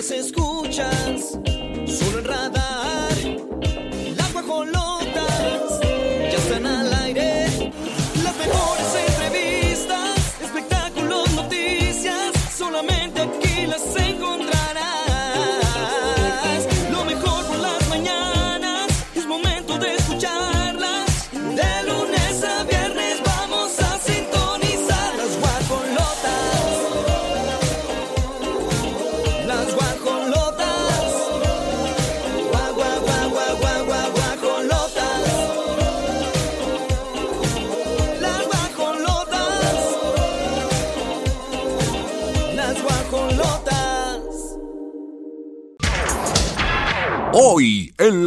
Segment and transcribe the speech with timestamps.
[0.00, 1.39] las escuchas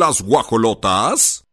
[0.04, 1.46] las guajolotas.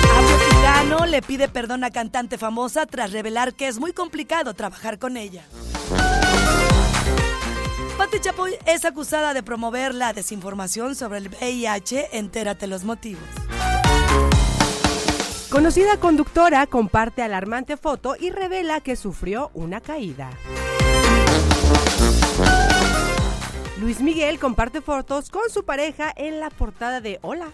[0.00, 5.18] Afroamericano le pide perdón a cantante famosa tras revelar que es muy complicado trabajar con
[5.18, 5.44] ella.
[7.98, 12.16] Pati Chapoy es acusada de promover la desinformación sobre el VIH.
[12.16, 13.28] Entérate los motivos.
[15.50, 20.30] Conocida conductora comparte alarmante foto y revela que sufrió una caída.
[23.80, 27.46] Luis Miguel comparte fotos con su pareja en la portada de Hola.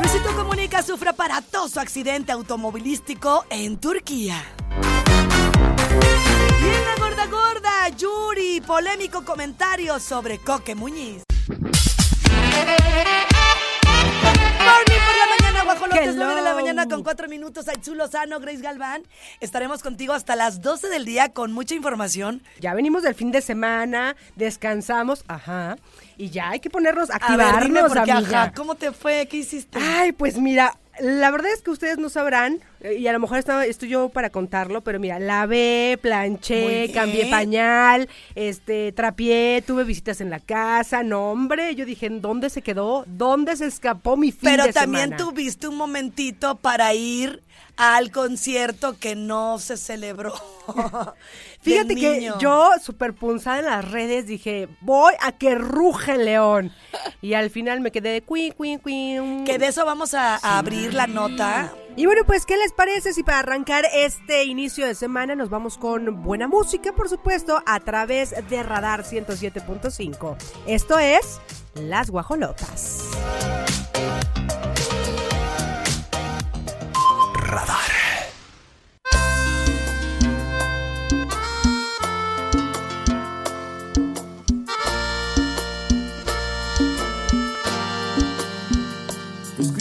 [0.00, 4.40] Luisito Comunica sufre aparatoso accidente automovilístico en Turquía.
[6.62, 11.24] Y en la gorda gorda, Yuri, polémico comentario sobre Coque Muñiz.
[14.60, 15.00] Morning
[15.70, 16.24] guajolotes, Hello.
[16.26, 17.68] 9 de la mañana con 4 minutos.
[17.68, 19.02] Aitzu Lozano, Grace Galván.
[19.40, 22.42] Estaremos contigo hasta las 12 del día con mucha información.
[22.60, 25.76] Ya venimos del fin de semana, descansamos, ajá,
[26.16, 27.44] y ya hay que ponernos, A ver, dime,
[27.80, 28.42] activarnos, porque, amiga.
[28.42, 29.26] ajá, ¿cómo te fue?
[29.26, 29.78] ¿Qué hiciste?
[29.80, 33.38] Ay, pues mira, la verdad es que ustedes no sabrán, eh, y a lo mejor
[33.38, 40.20] estaba- estoy yo para contarlo, pero mira, lavé, planché, cambié pañal, este, trapié, tuve visitas
[40.20, 43.04] en la casa, no hombre, yo dije, ¿en dónde se quedó?
[43.06, 45.16] ¿Dónde se escapó mi fin Pero de también semana?
[45.24, 47.42] tuviste un momentito para ir
[47.76, 50.34] al concierto que no se celebró.
[51.62, 56.72] Fíjate que yo, súper punzada en las redes, dije, voy a que ruge el león.
[57.20, 59.44] Y al final me quedé de cuin, cuin, cuin.
[59.44, 61.72] Que de eso vamos a, a abrir la nota.
[61.96, 65.76] Y bueno, pues, ¿qué les parece si para arrancar este inicio de semana nos vamos
[65.76, 70.36] con buena música, por supuesto, a través de Radar 107.5?
[70.66, 71.40] Esto es
[71.74, 73.04] Las Guajolotas.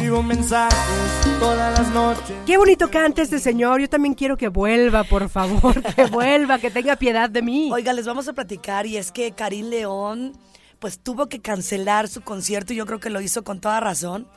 [0.09, 2.35] Escribo mensajes todas las noches.
[2.47, 3.79] Qué bonito canta este señor.
[3.79, 7.69] Yo también quiero que vuelva, por favor, que vuelva, que tenga piedad de mí.
[7.71, 10.33] Oiga, les vamos a platicar y es que Karim León
[10.79, 14.27] pues tuvo que cancelar su concierto y yo creo que lo hizo con toda razón,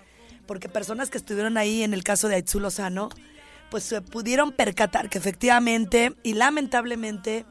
[0.47, 3.09] porque personas que estuvieron ahí en el caso de Aitzu Lozano
[3.71, 7.47] pues se pudieron percatar que efectivamente y lamentablemente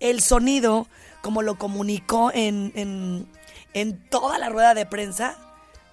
[0.00, 0.88] el sonido,
[1.20, 3.28] como lo comunicó en, en,
[3.74, 5.36] en toda la rueda de prensa,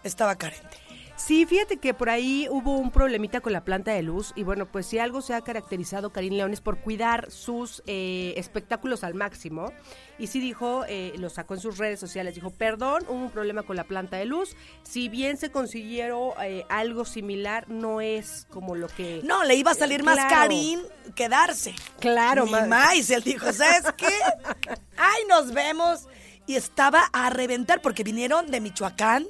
[0.06, 0.83] estaba carente.
[1.26, 4.70] Sí, fíjate que por ahí hubo un problemita con la planta de luz y bueno,
[4.70, 9.14] pues si algo se ha caracterizado Karim León es por cuidar sus eh, espectáculos al
[9.14, 9.72] máximo
[10.20, 13.64] y sí dijo, eh, lo sacó en sus redes sociales, dijo, perdón, hubo un problema
[13.64, 18.76] con la planta de luz, si bien se consiguieron eh, algo similar, no es como
[18.76, 19.22] lo que...
[19.24, 20.30] No, le iba a salir más Claro.
[20.30, 20.80] Karim
[21.16, 21.74] que darse.
[22.02, 23.10] Claro, Ni más.
[23.10, 24.10] Él dijo, ¿sabes qué?
[24.98, 26.02] Ay, nos vemos.
[26.48, 29.26] Y estaba a reventar porque vinieron de Michoacán,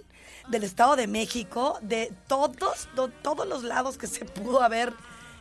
[0.49, 4.93] del Estado de México, de todos, to- todos los lados que se pudo haber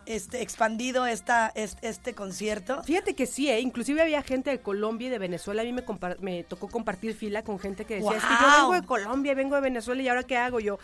[0.06, 2.82] este, expandido esta, es- este, concierto.
[2.82, 3.60] Fíjate que sí, ¿eh?
[3.60, 5.62] inclusive había gente de Colombia y de Venezuela.
[5.62, 5.84] A mí me,
[6.20, 9.54] me tocó compartir fila con gente que decía, es que yo vengo de Colombia, vengo
[9.54, 10.78] de Venezuela y ahora qué hago yo.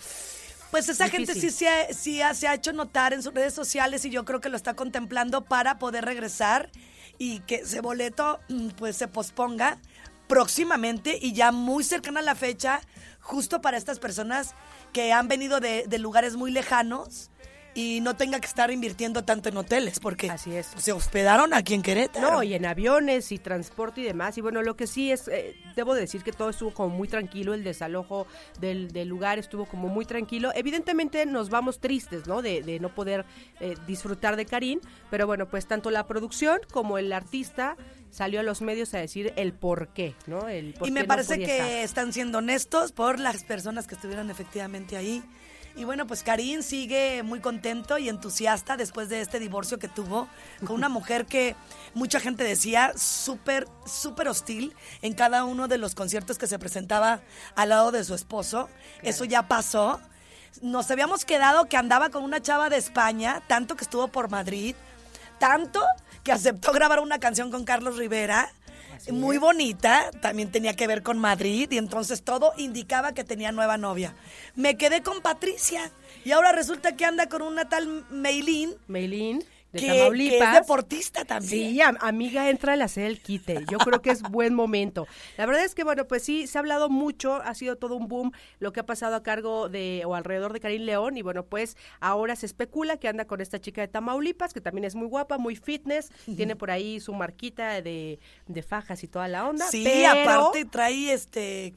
[0.71, 1.59] Pues esa gente sí, Difícil.
[1.59, 4.41] se ha, sí ha- se ha hecho notar en sus redes sociales y yo creo
[4.41, 6.71] que lo está contemplando para poder regresar
[7.19, 9.79] y que ese boleto mm, pues se posponga
[10.29, 12.81] próximamente y ya muy cercana a la fecha,
[13.29, 14.55] justo para estas personas
[14.93, 17.31] que han venido de, de lugares muy lejanos
[17.75, 20.67] y no tenga que estar invirtiendo tanto en hoteles, porque Así es.
[20.79, 22.33] se hospedaron aquí en Querétaro.
[22.33, 24.37] No, y en aviones y transporte y demás.
[24.37, 27.55] Y bueno, lo que sí es, eh, debo decir que todo estuvo como muy tranquilo,
[27.55, 28.27] el desalojo
[28.59, 30.51] del, del lugar estuvo como muy tranquilo.
[30.57, 32.43] Evidentemente nos vamos tristes, ¿no?
[32.43, 33.25] De, de no poder
[33.61, 37.77] eh, disfrutar de Karim, pero bueno, pues tanto la producción como el artista
[38.11, 40.49] salió a los medios a decir el por qué, ¿no?
[40.49, 41.71] El por Y me parece que estar.
[41.71, 45.23] están siendo honestos por las personas que estuvieron efectivamente ahí
[45.77, 50.29] Y bueno, pues Karim sigue muy contento y entusiasta después de este divorcio que tuvo
[50.65, 51.55] con una mujer que
[51.95, 57.21] mucha gente decía súper, súper hostil en cada uno de los conciertos que se presentaba
[57.55, 58.69] al lado de su esposo.
[59.03, 60.01] Eso ya pasó.
[60.63, 64.75] Nos habíamos quedado que andaba con una chava de España, tanto que estuvo por Madrid,
[65.39, 65.85] tanto
[66.29, 68.53] que aceptó grabar una canción con Carlos Rivera.
[69.11, 73.79] Muy bonita, también tenía que ver con Madrid y entonces todo indicaba que tenía nueva
[73.79, 74.15] novia.
[74.55, 75.91] Me quedé con Patricia
[76.27, 79.43] y ahora resulta que anda con una tal Meilín Meilín,
[79.73, 80.55] de que, que Tamaulipas.
[80.55, 81.71] es deportista también.
[81.73, 83.65] Sí, am- amiga, entra a hacer el quite.
[83.71, 85.07] Yo creo que es buen momento.
[85.37, 88.09] La verdad es que, bueno, pues sí, se ha hablado mucho, ha sido todo un
[88.09, 91.17] boom lo que ha pasado a cargo de o alrededor de Karim León.
[91.19, 94.85] Y bueno, pues ahora se especula que anda con esta chica de Tamaulipas, que también
[94.85, 99.29] es muy guapa, muy fitness, tiene por ahí su marquita de, de fajas y toda
[99.29, 99.67] la onda.
[99.69, 101.75] Sí, pero aparte trae este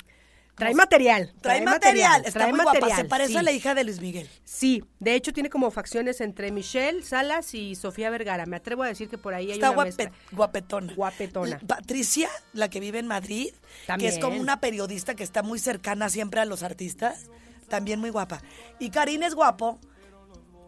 [0.65, 1.33] Trae material.
[1.41, 3.37] trae, material, está trae muy guapa, se material, parece sí.
[3.37, 4.29] a la hija de Luis Miguel.
[4.43, 8.45] Sí, de hecho tiene como facciones entre Michelle Salas y Sofía Vergara.
[8.45, 10.11] Me atrevo a decir que por ahí hay Está una guape- mezcla.
[10.31, 10.93] guapetona.
[10.93, 11.59] Guapetona.
[11.67, 14.13] Patricia, la que vive en Madrid, que También.
[14.13, 17.25] es como una periodista que está muy cercana siempre a los artistas,
[17.67, 18.41] también muy guapa.
[18.79, 19.79] Y Karim es guapo,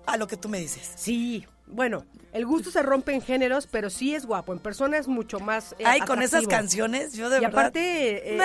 [0.05, 0.89] a lo que tú me dices.
[0.95, 4.53] Sí, bueno, el gusto se rompe en géneros, pero sí es guapo.
[4.53, 5.73] En persona es mucho más.
[5.79, 7.59] eh, Ay, con esas canciones, yo de Y verdad.
[7.59, 8.43] aparte, eh, me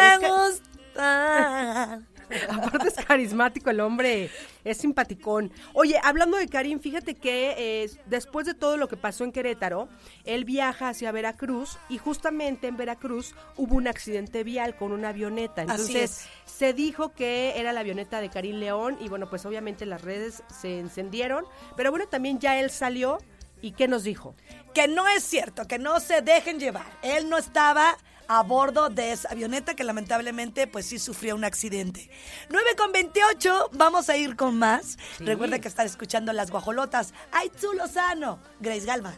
[2.51, 4.31] Aparte es carismático el hombre,
[4.65, 5.53] es simpaticón.
[5.73, 9.89] Oye, hablando de Karim, fíjate que eh, después de todo lo que pasó en Querétaro,
[10.25, 15.63] él viaja hacia Veracruz y justamente en Veracruz hubo un accidente vial con una avioneta.
[15.63, 16.53] Entonces es.
[16.53, 20.43] se dijo que era la avioneta de Karim León y bueno, pues obviamente las redes
[20.49, 21.45] se encendieron,
[21.77, 23.19] pero bueno, también ya él salió
[23.63, 24.35] y ¿qué nos dijo?
[24.79, 26.87] que no es cierto, que no se dejen llevar.
[27.03, 27.97] Él no estaba
[28.29, 32.11] a bordo de esa avioneta que lamentablemente pues sí sufrió un accidente.
[32.51, 34.99] 9 con 28, vamos a ir con más.
[35.19, 37.15] Recuerda que están escuchando Las Guajolotas.
[37.33, 39.15] Ay, tú Lozano, Grace Galva.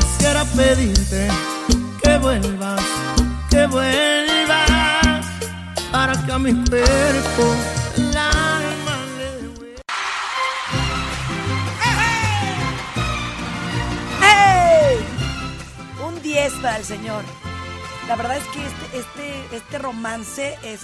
[0.00, 1.28] Quisiera pedirte
[2.02, 2.82] que vuelvas,
[3.48, 5.26] que vuelvas,
[5.92, 7.54] para que a mi cuerpo
[7.96, 8.30] le
[9.56, 9.84] vuelva.
[14.20, 14.98] ¡Hey!
[16.04, 17.24] Un 10 para el señor.
[18.08, 20.80] La verdad es que este, este, este romance, es,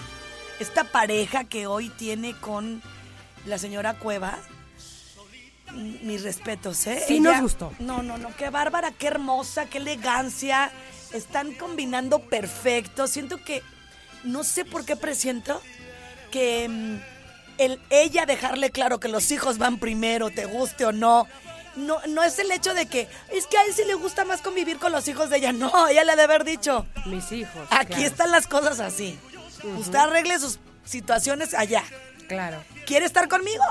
[0.61, 2.83] esta pareja que hoy tiene con
[3.47, 4.39] la señora Cueva,
[5.73, 7.03] mis respetos, ¿eh?
[7.09, 7.73] Sí nos gustó.
[7.79, 10.71] No, no, no, qué bárbara, qué hermosa, qué elegancia.
[11.15, 13.07] Están combinando perfecto.
[13.07, 13.63] Siento que,
[14.23, 15.63] no sé por qué presiento
[16.31, 16.67] que
[17.57, 21.27] el, ella dejarle claro que los hijos van primero, te guste o no.
[21.77, 24.41] No, no es el hecho de que es que a él sí le gusta más
[24.41, 25.53] convivir con los hijos de ella.
[25.65, 26.87] No, ella le ha de haber dicho.
[27.07, 27.67] Mis hijos.
[27.71, 28.03] Aquí claro.
[28.03, 29.19] están las cosas así.
[29.79, 31.83] Usted arregle sus situaciones allá.
[32.29, 32.59] Claro.
[32.87, 33.65] ¿Quiere estar conmigo?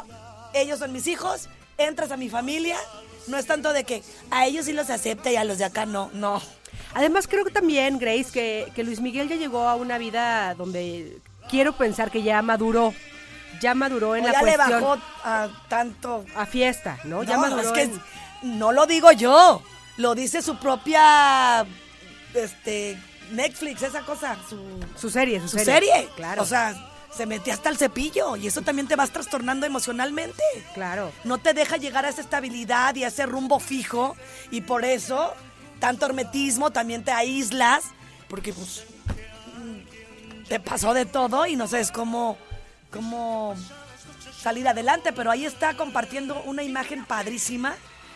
[0.53, 1.49] Ellos son mis hijos.
[1.77, 2.77] Entras a mi familia.
[3.27, 5.85] No es tanto de que a ellos sí los acepta y a los de acá
[5.85, 6.09] no.
[6.13, 6.41] No.
[6.95, 11.17] Además, creo que también, Grace, que, que Luis Miguel ya llegó a una vida donde
[11.49, 12.93] quiero pensar que ya maduró.
[13.61, 16.25] Ya maduró en O la ya le cuestión bajó a tanto.
[16.35, 17.23] a fiesta, ¿no?
[17.23, 18.01] Ya maduró es que en-
[18.59, 19.61] no lo digo yo.
[19.97, 21.65] Lo dice su propia.
[22.33, 22.97] Este.
[23.31, 24.35] Netflix, esa cosa.
[24.49, 24.59] Su,
[24.99, 25.73] su serie, su, su serie.
[25.91, 26.09] serie.
[26.15, 26.41] Claro.
[26.41, 26.73] O sea,
[27.15, 28.35] se metió hasta el cepillo.
[28.35, 30.43] Y eso también te vas trastornando emocionalmente.
[30.73, 31.11] claro.
[31.23, 34.15] no te deja llegar a esa estabilidad y a ese rumbo fijo
[34.51, 35.33] y por eso
[35.79, 37.83] tanto hermetismo también te aíslas
[38.29, 38.83] porque pues
[39.57, 42.37] mm, te pasó de todo y no sabes cómo
[42.93, 43.55] cómo
[44.37, 47.75] salir adelante, pero ahí está compartiendo una imagen padrísima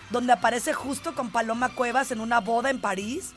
[0.10, 3.34] donde aparece justo con Paloma Cuevas en una boda en París.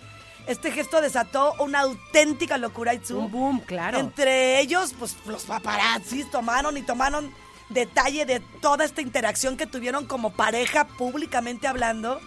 [0.46, 3.18] Este gesto desató una auténtica locura, Itzu.
[3.18, 3.98] Un boom, claro.
[3.98, 7.32] Entre ellos, pues los paparazzis tomaron y tomaron
[7.68, 12.20] detalle de toda esta interacción que tuvieron como pareja públicamente hablando.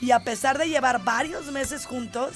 [0.00, 2.34] Y a pesar de llevar varios meses juntos,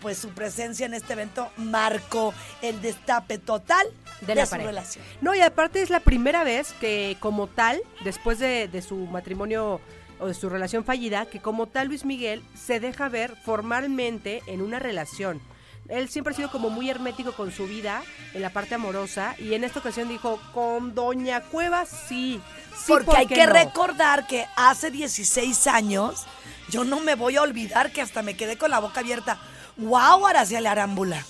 [0.00, 3.86] pues su presencia en este evento marcó el destape total
[4.20, 4.68] de, de la su pareja.
[4.70, 5.04] relación.
[5.20, 9.80] No, y aparte es la primera vez que como tal, después de, de su matrimonio
[10.20, 14.62] o de su relación fallida, que como tal Luis Miguel se deja ver formalmente en
[14.62, 15.40] una relación.
[15.88, 18.02] Él siempre ha sido como muy hermético con su vida
[18.34, 22.40] en la parte amorosa y en esta ocasión dijo, con Doña Cueva sí.
[22.76, 23.52] sí Porque ¿por hay que no?".
[23.54, 26.26] recordar que hace 16 años,
[26.68, 29.38] yo no me voy a olvidar que hasta me quedé con la boca abierta.
[29.78, 31.24] ¡Wow, Araceli Arámbula!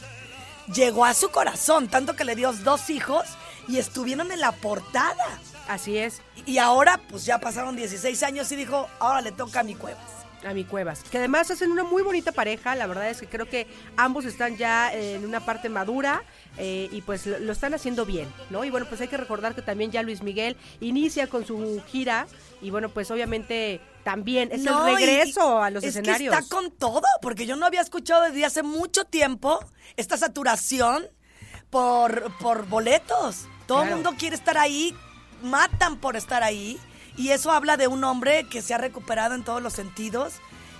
[0.74, 3.24] Llegó a su corazón, tanto que le dio dos hijos
[3.68, 5.38] y estuvieron en la portada.
[5.68, 6.22] Así es.
[6.46, 10.02] Y ahora, pues ya pasaron 16 años y dijo, ahora le toca a mi Cuevas.
[10.46, 11.02] A mi Cuevas.
[11.10, 12.74] Que además hacen una muy bonita pareja.
[12.74, 13.66] La verdad es que creo que
[13.98, 16.22] ambos están ya en una parte madura
[16.56, 18.64] eh, y pues lo, lo están haciendo bien, ¿no?
[18.64, 22.26] Y bueno, pues hay que recordar que también ya Luis Miguel inicia con su gira
[22.62, 26.34] y bueno, pues obviamente también es No, el y- regreso a los es escenarios.
[26.34, 29.60] que está con todo, porque yo no había escuchado desde hace mucho tiempo
[29.98, 31.06] esta saturación
[31.68, 33.46] por, por boletos.
[33.66, 34.96] Todo el mundo quiere estar ahí,
[35.42, 36.78] matan por estar ahí.
[37.18, 40.34] Y eso habla de un hombre que se ha recuperado en todos los sentidos.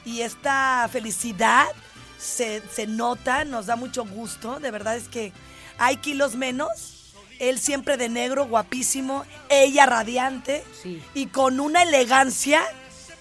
[0.07, 1.67] Y esta felicidad
[2.19, 4.59] se, se nota, nos da mucho gusto.
[4.59, 5.35] De verdad es que
[5.77, 7.13] hay kilos menos.
[7.41, 9.27] Él siempre de negro, guapísimo.
[9.51, 10.65] Ella radiante.
[10.83, 11.03] Sí.
[11.13, 12.63] Y con una elegancia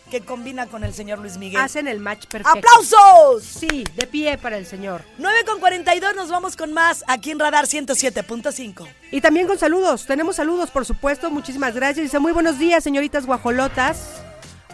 [0.08, 1.62] que combina con el señor Luis Miguel.
[1.62, 2.58] Hacen el match perfecto.
[2.58, 3.44] ¡Aplausos!
[3.44, 5.04] Sí, de pie para el señor.
[5.18, 8.88] 9 con 42, nos vamos con más aquí en Radar 107.5.
[9.12, 10.06] Y también con saludos.
[10.06, 11.30] Tenemos saludos, por supuesto.
[11.30, 12.04] Muchísimas gracias.
[12.04, 14.27] Dice, muy buenos días, señoritas guajolotas.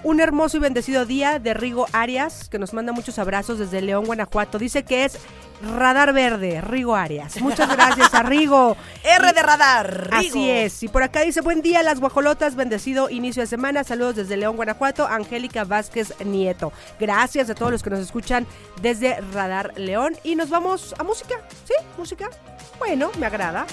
[0.03, 4.05] Un hermoso y bendecido día de Rigo Arias, que nos manda muchos abrazos desde León,
[4.05, 4.60] Guanajuato.
[4.60, 5.17] Dice que es
[5.62, 7.39] Radar Verde, Rigo Arias.
[7.39, 8.75] Muchas gracias a Rigo.
[9.03, 10.10] R de Radar.
[10.12, 10.29] Rigo.
[10.29, 10.83] Así es.
[10.83, 13.86] Y por acá dice, buen día, las guajolotas, bendecido inicio de semana.
[13.86, 15.07] Saludos desde León, Guanajuato.
[15.07, 16.74] Angélica Vázquez Nieto.
[17.00, 18.45] Gracias a todos los que nos escuchan
[18.81, 20.17] desde Radar León.
[20.24, 21.36] Y nos vamos a música.
[21.63, 21.74] ¿Sí?
[21.98, 22.29] ¿Música?
[22.77, 23.65] Bueno, me agrada.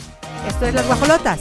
[0.46, 1.40] Esto es Las Guajolotas.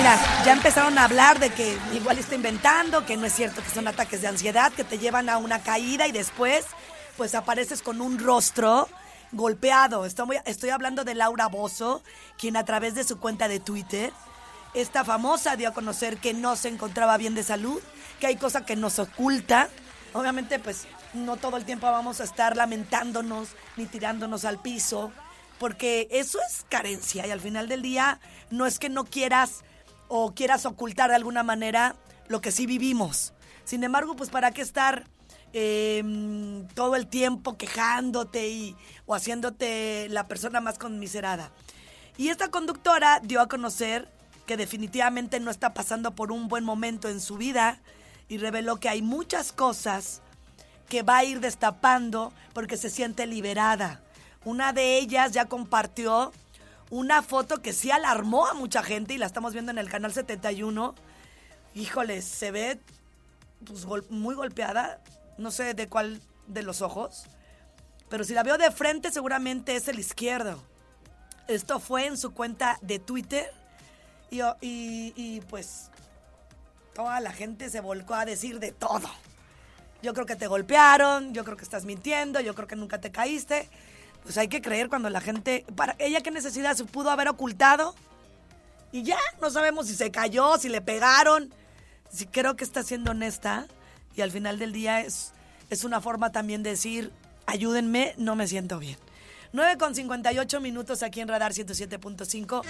[0.00, 3.68] Mira, ya empezaron a hablar de que igual está inventando, que no es cierto que
[3.68, 6.64] son ataques de ansiedad, que te llevan a una caída y después
[7.18, 8.88] pues apareces con un rostro
[9.32, 10.06] golpeado.
[10.06, 12.02] Estoy, hablando de Laura Bozo,
[12.38, 14.10] quien a través de su cuenta de Twitter,
[14.72, 17.82] esta famosa dio a conocer que no se encontraba bien de salud,
[18.20, 19.68] que hay cosa que nos oculta.
[20.14, 25.12] Obviamente pues no todo el tiempo vamos a estar lamentándonos ni tirándonos al piso
[25.58, 29.62] porque eso es carencia y al final del día no es que no quieras
[30.10, 31.94] o quieras ocultar de alguna manera
[32.26, 33.32] lo que sí vivimos.
[33.64, 35.04] Sin embargo, pues para qué estar
[35.52, 36.02] eh,
[36.74, 38.76] todo el tiempo quejándote y,
[39.06, 41.52] o haciéndote la persona más conmiserada.
[42.18, 44.08] Y esta conductora dio a conocer
[44.46, 47.80] que definitivamente no está pasando por un buen momento en su vida
[48.28, 50.22] y reveló que hay muchas cosas
[50.88, 54.02] que va a ir destapando porque se siente liberada.
[54.44, 56.32] Una de ellas ya compartió
[56.90, 60.12] una foto que sí alarmó a mucha gente y la estamos viendo en el canal
[60.12, 60.94] 71.
[61.74, 62.80] Híjole, se ve
[63.64, 65.00] pues, gol- muy golpeada,
[65.38, 67.24] no sé de cuál de los ojos,
[68.08, 70.60] pero si la veo de frente seguramente es el izquierdo.
[71.46, 73.52] Esto fue en su cuenta de Twitter
[74.30, 75.90] y, y- y, pues
[76.94, 79.08] toda la gente se volcó a decir de todo.
[80.02, 83.12] Yo creo que te golpearon, yo creo que estás mintiendo, yo creo que nunca te
[83.12, 83.68] caíste.
[84.22, 85.64] Pues hay que creer cuando la gente...
[85.74, 87.94] Para ella qué necesidad se pudo haber ocultado.
[88.92, 91.52] Y ya, no sabemos si se cayó, si le pegaron.
[92.10, 93.66] Sí, creo que está siendo honesta.
[94.16, 95.32] Y al final del día es,
[95.70, 97.12] es una forma también de decir,
[97.46, 98.98] ayúdenme, no me siento bien.
[99.52, 102.62] 9 con 58 minutos aquí en Radar 107.5.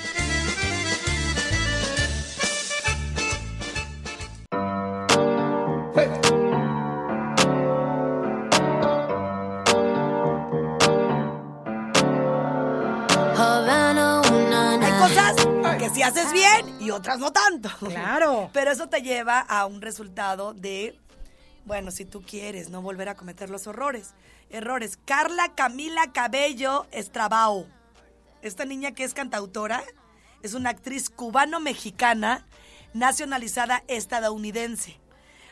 [16.91, 17.71] y otras no tanto.
[17.79, 18.51] Claro.
[18.53, 20.99] Pero eso te lleva a un resultado de,
[21.65, 24.15] bueno, si tú quieres, no volver a cometer los horrores.
[24.51, 24.99] Errores.
[25.05, 27.67] Carla Camila Cabello Estrabao.
[28.43, 29.83] Esta niña que es cantautora
[30.43, 32.47] es una actriz cubano-mexicana
[32.95, 34.99] nacionalizada estadounidense.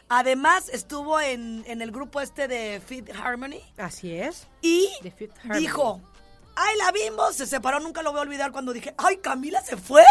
[0.09, 4.49] Además, estuvo en, en el grupo este de Fit Harmony Así es.
[4.63, 4.89] y
[5.59, 6.01] dijo,
[6.57, 9.77] ay, la vimos, se separó, nunca lo voy a olvidar cuando dije, ay, Camila se
[9.77, 10.05] fue.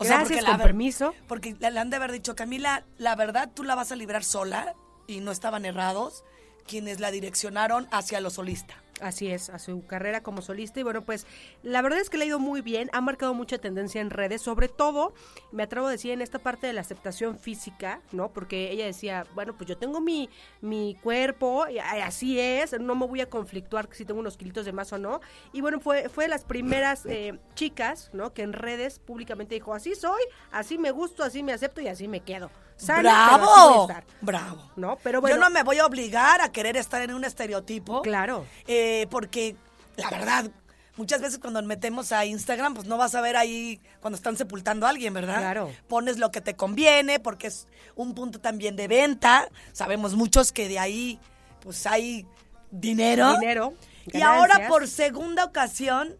[0.00, 1.14] Gracias, la con ver- permiso.
[1.28, 4.24] Porque le le han de haber dicho, Camila, la verdad tú la vas a librar
[4.24, 4.74] sola
[5.06, 6.24] y no estaban errados
[6.66, 8.74] quienes la direccionaron hacia lo solista.
[9.00, 10.80] Así es, a su carrera como solista.
[10.80, 11.26] Y bueno, pues
[11.62, 14.40] la verdad es que le ha ido muy bien, ha marcado mucha tendencia en redes,
[14.40, 15.12] sobre todo,
[15.52, 18.32] me atrevo a decir, en esta parte de la aceptación física, ¿no?
[18.32, 20.30] Porque ella decía, bueno, pues yo tengo mi,
[20.62, 24.72] mi cuerpo, y así es, no me voy a conflictuar si tengo unos kilitos de
[24.72, 25.20] más o no.
[25.52, 28.32] Y bueno, fue, fue de las primeras eh, chicas, ¿no?
[28.32, 30.22] Que en redes públicamente dijo, así soy,
[30.52, 32.50] así me gusto, así me acepto y así me quedo.
[32.76, 33.00] Sana,
[33.36, 33.82] ¡Bravo!
[33.88, 34.04] estar.
[34.20, 34.70] ¡Bravo!
[34.76, 34.98] ¿No?
[35.02, 35.36] Pero bueno.
[35.36, 38.02] Yo no me voy a obligar a querer estar en un estereotipo.
[38.02, 38.46] Claro.
[38.66, 39.56] Eh, porque,
[39.96, 40.50] la verdad,
[40.96, 44.86] muchas veces cuando metemos a Instagram, pues no vas a ver ahí cuando están sepultando
[44.86, 45.38] a alguien, ¿verdad?
[45.38, 45.72] Claro.
[45.88, 49.48] Pones lo que te conviene, porque es un punto también de venta.
[49.72, 51.18] Sabemos muchos que de ahí,
[51.60, 52.26] pues hay
[52.70, 53.38] dinero.
[53.38, 53.74] Dinero.
[54.06, 56.16] Y ahora por segunda ocasión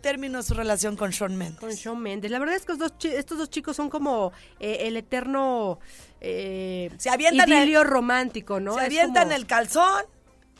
[0.00, 1.60] terminó su relación con Shawn Mendes.
[1.60, 2.30] Con Shawn Mendes.
[2.30, 5.78] La verdad es que dos estos dos chicos son como eh, el eterno
[6.20, 8.74] eh, Se avientan idilio el- romántico, ¿no?
[8.74, 10.04] Se avientan como- el calzón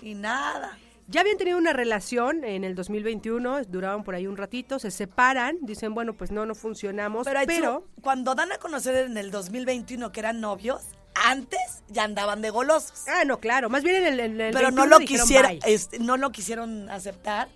[0.03, 0.79] y nada.
[1.09, 5.59] Ya habían tenido una relación en el 2021, duraban por ahí un ratito, se separan,
[5.61, 10.21] dicen, bueno, pues no, no funcionamos, Pero, cuando dan a conocer en el 2021 que
[10.21, 10.83] eran novios,
[11.15, 13.05] antes ya andaban de golosos.
[13.09, 15.99] Ah, no, claro, más bien en el, en el pero no 21 lo dijeron este,
[15.99, 17.49] no lo quisieron aceptar.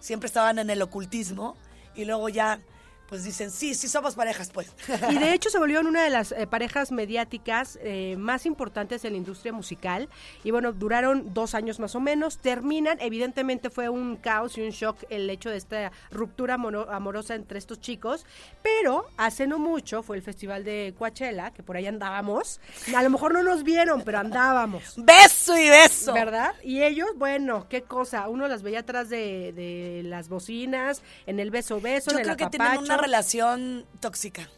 [0.00, 1.56] Siempre estaban en el ocultismo
[1.94, 2.60] y luego ya
[3.08, 4.72] pues dicen, "Sí, sí somos parejas, pues."
[5.10, 9.12] Y de hecho se volvieron una de las eh, parejas mediáticas eh, más importantes en
[9.12, 10.08] la industria musical.
[10.44, 12.38] Y bueno, duraron dos años más o menos.
[12.38, 17.34] Terminan, evidentemente fue un caos y un shock el hecho de esta ruptura amoro- amorosa
[17.34, 18.26] entre estos chicos.
[18.62, 22.60] Pero hace no mucho fue el festival de Coachella, que por ahí andábamos.
[22.94, 24.94] A lo mejor no nos vieron, pero andábamos.
[24.96, 26.12] beso y beso.
[26.12, 26.54] ¿Verdad?
[26.62, 28.28] Y ellos, bueno, qué cosa.
[28.28, 32.36] Uno las veía atrás de, de las bocinas, en el beso beso, Yo en el
[32.36, 32.56] creo que.
[32.96, 34.48] Una relación tóxica.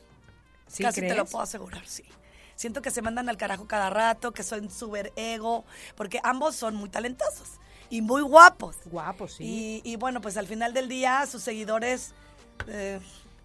[0.67, 1.31] ¿Sí Casi te lo crees?
[1.31, 2.05] puedo asegurar, sí.
[2.57, 5.65] Siento que se mandan al carajo cada rato, que son súper ego,
[5.97, 7.53] porque ambos son muy talentosos
[7.89, 8.77] y muy guapos.
[8.87, 9.81] Guapos, sí.
[9.85, 12.15] Y, y bueno, pues al final del día, sus seguidores,
[12.67, 13.01] eh,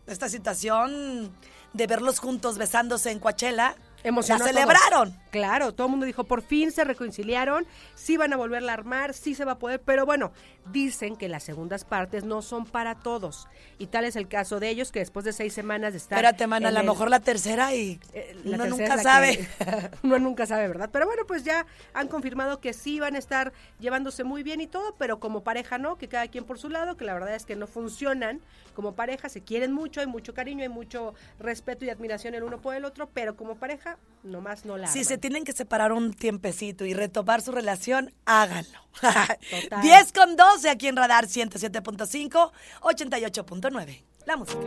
[0.07, 1.31] esta situación
[1.73, 4.62] de verlos juntos besándose en Coachella, Emocionó la todos.
[4.62, 5.19] celebraron.
[5.31, 9.13] Claro, todo el mundo dijo, por fin se reconciliaron, sí van a volverla a armar,
[9.13, 10.33] sí se va a poder, pero bueno,
[10.72, 13.48] dicen que las segundas partes no son para todos.
[13.79, 16.17] Y tal es el caso de ellos, que después de seis semanas de estar...
[16.17, 19.38] Espérate, man, a lo mejor la tercera y eh, la uno tercera nunca sabe.
[19.38, 20.89] que- uno nunca sabe, ¿verdad?
[20.91, 24.67] Pero bueno, pues ya han confirmado que sí van a estar llevándose muy bien y
[24.67, 27.46] todo, pero como pareja no, que cada quien por su lado, que la verdad es
[27.46, 28.39] que no funcionan
[28.74, 32.60] como pareja, se quieren mucho, hay mucho cariño, hay mucho respeto y admiración el uno
[32.60, 36.13] por el otro, pero como pareja, nomás no la Si se tienen que separar un
[36.13, 38.79] tiempecito y retomar su relación, háganlo.
[39.01, 39.82] Total.
[39.82, 44.03] 10 con 12 aquí en Radar 107.5, 88.9.
[44.27, 44.60] La música.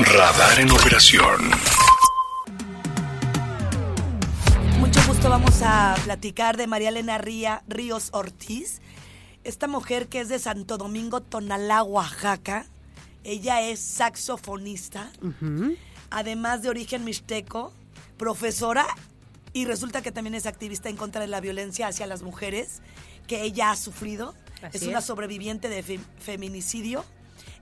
[0.00, 1.50] Radar en operación.
[4.78, 8.82] Mucho gusto vamos a platicar de María Elena Ría, Ríos Ortiz,
[9.44, 12.66] esta mujer que es de Santo Domingo, Tonalá, Oaxaca.
[13.24, 15.10] Ella es saxofonista,
[16.10, 17.72] además de origen mixteco,
[18.18, 18.86] profesora
[19.60, 22.80] y resulta que también es activista en contra de la violencia hacia las mujeres
[23.26, 24.34] que ella ha sufrido.
[24.62, 25.04] Así es una es.
[25.04, 27.04] sobreviviente de fe- feminicidio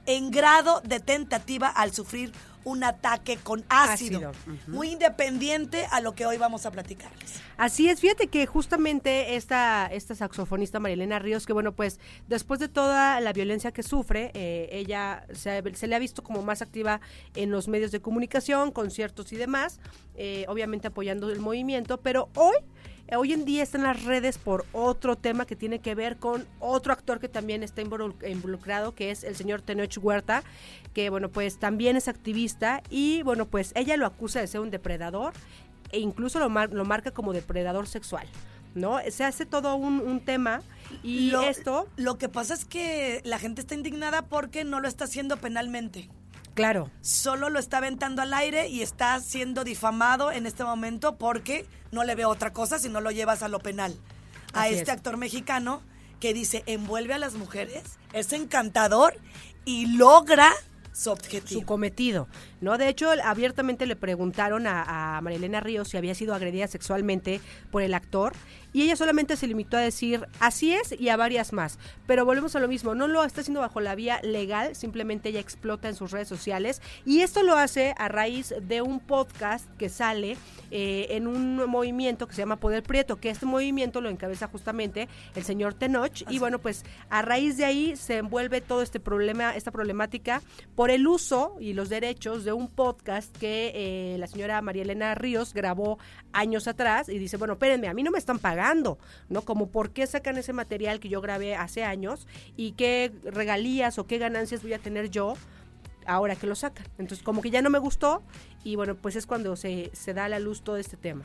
[0.07, 2.33] en grado de tentativa al sufrir
[2.67, 4.33] un ataque con ácido.
[4.67, 7.41] Muy independiente a lo que hoy vamos a platicarles.
[7.57, 12.69] Así es, fíjate que justamente esta, esta saxofonista Marilena Ríos, que bueno, pues después de
[12.69, 17.01] toda la violencia que sufre, eh, ella se, se le ha visto como más activa
[17.37, 19.79] en los medios de comunicación, conciertos y demás,
[20.17, 22.57] eh, obviamente apoyando el movimiento, pero hoy...
[23.09, 26.17] eh, Hoy en día está en las redes por otro tema que tiene que ver
[26.17, 30.43] con otro actor que también está involu- involucrado, que es el señor Tenoch Huerta,
[30.93, 34.71] que bueno, pues también es activista y bueno, pues ella lo acusa de ser un
[34.71, 35.33] depredador
[35.93, 38.27] e incluso lo, mar- lo marca como depredador sexual,
[38.75, 38.99] ¿no?
[39.11, 40.63] Se hace todo un, un tema
[41.03, 44.89] y lo, esto, Lo que pasa es que la gente está indignada porque no lo
[44.89, 46.09] está haciendo penalmente.
[46.57, 51.67] Claro, Solo lo está aventando al aire y está siendo difamado en este momento porque
[51.93, 53.95] no le veo otra cosa si no lo llevas a lo penal.
[54.53, 54.97] A Así este es.
[54.97, 55.83] actor mexicano
[56.19, 59.15] que dice envuelve a las mujeres, es encantador
[59.65, 60.53] y logra
[60.93, 61.61] su objetivo.
[61.61, 62.27] su cometido,
[62.63, 62.79] ¿no?
[62.79, 67.83] De hecho, abiertamente le preguntaron a, a Marilena Ríos si había sido agredida sexualmente por
[67.83, 68.33] el actor
[68.77, 71.79] y ella solamente se limitó a decir así es y a varias más.
[72.07, 75.41] Pero volvemos a lo mismo, no lo está haciendo bajo la vía legal, simplemente ella
[75.41, 79.89] explota en sus redes sociales y esto lo hace a raíz de un podcast que
[79.89, 80.37] sale
[80.71, 85.09] eh, en un movimiento que se llama Poder Prieto, que este movimiento lo encabeza justamente
[85.35, 89.57] el señor Tenoch y bueno, pues a raíz de ahí se envuelve todo este problema,
[89.57, 90.43] esta problemática
[90.75, 95.15] por el uso y los derechos de un podcast que eh, la señora María Elena
[95.15, 95.99] Ríos grabó
[96.35, 99.43] años atrás y dice, bueno, espérenme, a mí no me están pagando, ¿no?
[99.43, 102.27] Como por qué sacan ese material que yo grabé hace años
[102.57, 105.35] y qué regalías o qué ganancias voy a tener yo
[106.07, 106.87] ahora que lo sacan.
[106.99, 108.23] Entonces, como que ya no me gustó
[108.65, 111.25] y bueno, pues es cuando se, se da a la luz todo este tema.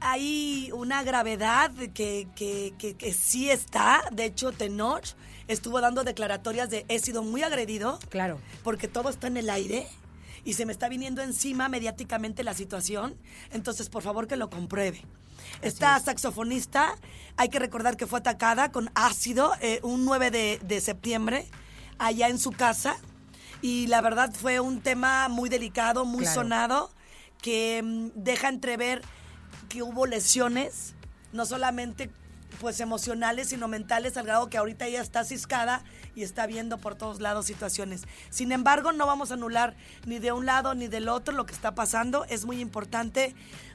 [0.00, 4.02] hay una gravedad que, que, que, que sí está.
[4.12, 5.14] De hecho, Tenoch
[5.48, 8.38] estuvo dando declaratorias de he sido muy agredido Claro.
[8.62, 9.86] porque todo está en el aire
[10.44, 13.14] y se me está viniendo encima mediáticamente la situación.
[13.52, 15.02] Entonces, por favor, que lo compruebe.
[15.62, 16.94] Esta saxofonista,
[17.36, 21.46] hay que recordar que fue atacada con ácido eh, un 9 de, de septiembre
[21.98, 22.96] allá en su casa.
[23.62, 26.34] Y la verdad fue un tema muy delicado, muy Claro.
[26.42, 26.90] sonado,
[27.40, 29.02] que mm, deja entrever
[29.68, 30.94] que hubo lesiones,
[31.32, 32.10] no solamente
[32.60, 35.82] pues emocionales, sino mentales, al grado que ahorita ella está ciscada
[36.14, 38.02] y está viendo por todos lados situaciones.
[38.30, 39.74] Sin embargo, no vamos a anular
[40.06, 42.24] ni de un lado ni del otro lo que está pasando.
[42.26, 43.34] Es muy importante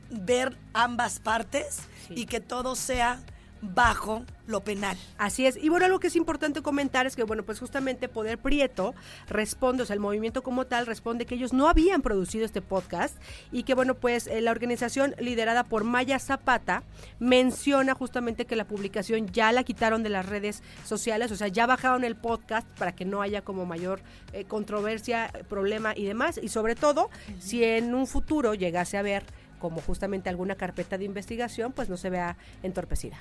[0.09, 3.19] ver ambas partes y que todo sea
[3.61, 4.97] bajo lo penal.
[5.17, 5.57] Así es.
[5.57, 8.95] Y bueno, algo que es importante comentar es que, bueno, pues justamente Poder Prieto
[9.27, 13.15] responde, o sea, el movimiento como tal responde que ellos no habían producido este podcast
[13.51, 16.83] y que, bueno, pues eh, la organización liderada por Maya Zapata
[17.19, 21.67] menciona justamente que la publicación ya la quitaron de las redes sociales, o sea, ya
[21.67, 24.01] bajaron el podcast para que no haya como mayor
[24.33, 26.39] eh, controversia, problema y demás.
[26.41, 29.23] Y sobre todo, si en un futuro llegase a haber
[29.59, 33.17] como justamente alguna carpeta de investigación, pues no se vea entorpecida.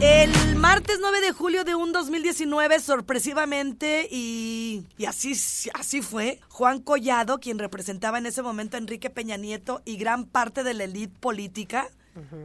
[0.00, 5.32] El martes 9 de julio de un 2019, sorpresivamente, y, y así,
[5.72, 10.26] así fue, Juan Collado, quien representaba en ese momento a Enrique Peña Nieto y gran
[10.26, 11.88] parte de la élite política,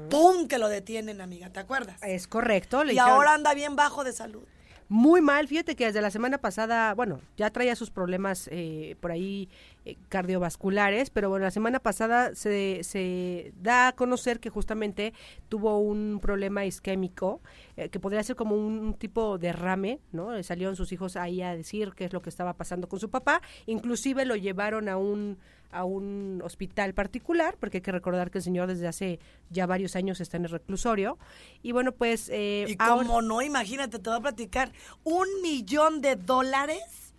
[0.10, 0.48] ¡pum!
[0.48, 2.02] que lo detienen, amiga, ¿te acuerdas?
[2.02, 2.84] Es correcto.
[2.86, 4.44] le Y dijeron- ahora anda bien bajo de salud.
[4.92, 9.12] Muy mal, fíjate que desde la semana pasada, bueno, ya traía sus problemas eh, por
[9.12, 9.48] ahí
[9.86, 15.14] eh, cardiovasculares, pero bueno, la semana pasada se, se da a conocer que justamente
[15.48, 17.40] tuvo un problema isquémico,
[17.78, 20.42] eh, que podría ser como un, tipo derrame, ¿no?
[20.42, 23.44] Salieron sus hijos ahí a decir qué es lo que estaba pasando con su papá,
[23.68, 25.38] inclusive lo llevaron a un
[25.72, 29.96] a un hospital particular, porque hay que recordar que el señor desde hace ya varios
[29.96, 31.18] años está en el reclusorio.
[31.62, 32.30] Y bueno, pues...
[32.30, 34.72] eh, Y ahora- como no, imagínate, te voy a platicar,
[35.04, 37.14] un millón de dólares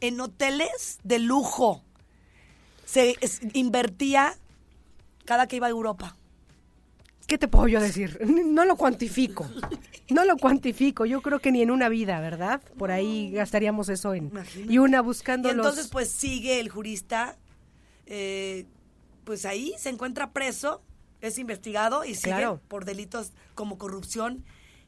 [0.00, 1.82] en hoteles de lujo.
[2.84, 4.34] Se es- invertía
[5.24, 6.16] cada que iba a Europa.
[7.26, 8.18] ¿Qué te puedo yo decir?
[8.46, 9.46] No lo cuantifico.
[10.08, 11.04] No lo cuantifico.
[11.04, 12.62] Yo creo que ni en una vida, ¿verdad?
[12.78, 14.28] Por ahí gastaríamos eso en.
[14.28, 14.72] Imagínate.
[14.72, 15.90] Y una Y buscando entonces, los.
[15.92, 17.36] pues sigue el jurista,
[18.08, 18.66] eh,
[19.24, 20.82] pues ahí se encuentra preso,
[21.20, 22.60] es investigado y sigue Claro.
[22.68, 24.44] por delitos como corrupción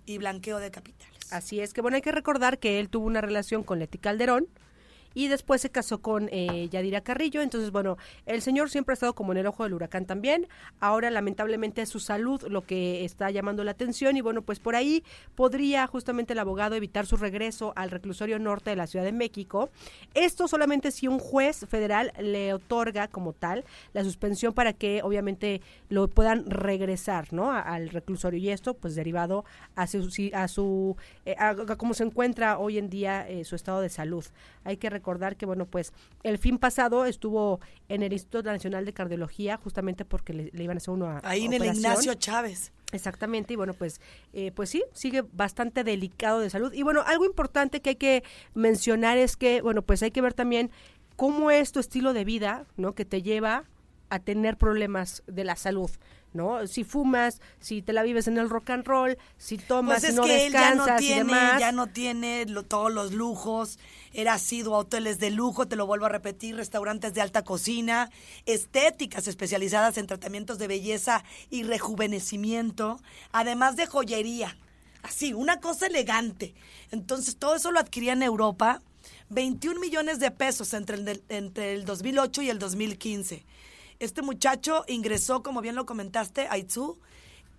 [0.06, 1.32] y blanqueo de capitales.
[1.32, 4.48] Así es que, bueno, hay que recordar que él tuvo una relación con Leti Calderón.
[5.14, 7.42] Y después se casó con eh, Yadira Carrillo.
[7.42, 10.46] Entonces, bueno, el señor siempre ha estado como en el ojo del huracán también.
[10.80, 14.16] Ahora, lamentablemente, es su salud lo que está llamando la atención.
[14.16, 18.70] Y bueno, pues por ahí podría justamente el abogado evitar su regreso al reclusorio norte
[18.70, 19.70] de la Ciudad de México.
[20.14, 25.60] Esto solamente si un juez federal le otorga como tal la suspensión para que obviamente
[25.88, 27.52] lo puedan regresar, ¿no?
[27.52, 28.38] Al reclusorio.
[28.38, 29.44] Y esto, pues derivado
[29.74, 30.96] a su, a su
[31.26, 34.24] eh, a cómo se encuentra hoy en día eh, su estado de salud.
[34.64, 38.92] Hay que recordar que, bueno, pues el fin pasado estuvo en el Instituto Nacional de
[38.92, 41.84] Cardiología, justamente porque le, le iban a hacer una Ahí en el operación.
[41.84, 42.72] Ignacio Chávez.
[42.92, 44.00] Exactamente, y bueno, pues,
[44.32, 46.72] eh, pues sí, sigue bastante delicado de salud.
[46.72, 50.34] Y bueno, algo importante que hay que mencionar es que, bueno, pues hay que ver
[50.34, 50.70] también
[51.16, 52.94] cómo es tu estilo de vida, ¿no?
[52.94, 53.64] Que te lleva
[54.08, 55.90] a tener problemas de la salud,
[56.32, 56.66] ¿no?
[56.66, 60.16] Si fumas, si te la vives en el rock and roll, si tomas, Pues es
[60.16, 61.60] no que él ya descansas no y tiene, demás.
[61.60, 63.78] ya no tiene lo- todos los lujos.
[64.12, 68.10] Era sido a hoteles de lujo, te lo vuelvo a repetir, restaurantes de alta cocina,
[68.46, 73.00] estéticas especializadas en tratamientos de belleza y rejuvenecimiento,
[73.32, 74.56] además de joyería.
[75.02, 76.54] Así, una cosa elegante.
[76.90, 78.82] Entonces, todo eso lo adquiría en Europa.
[79.30, 83.44] 21 millones de pesos entre el, entre el 2008 y el 2015.
[84.00, 86.96] Este muchacho ingresó, como bien lo comentaste, a Itzu,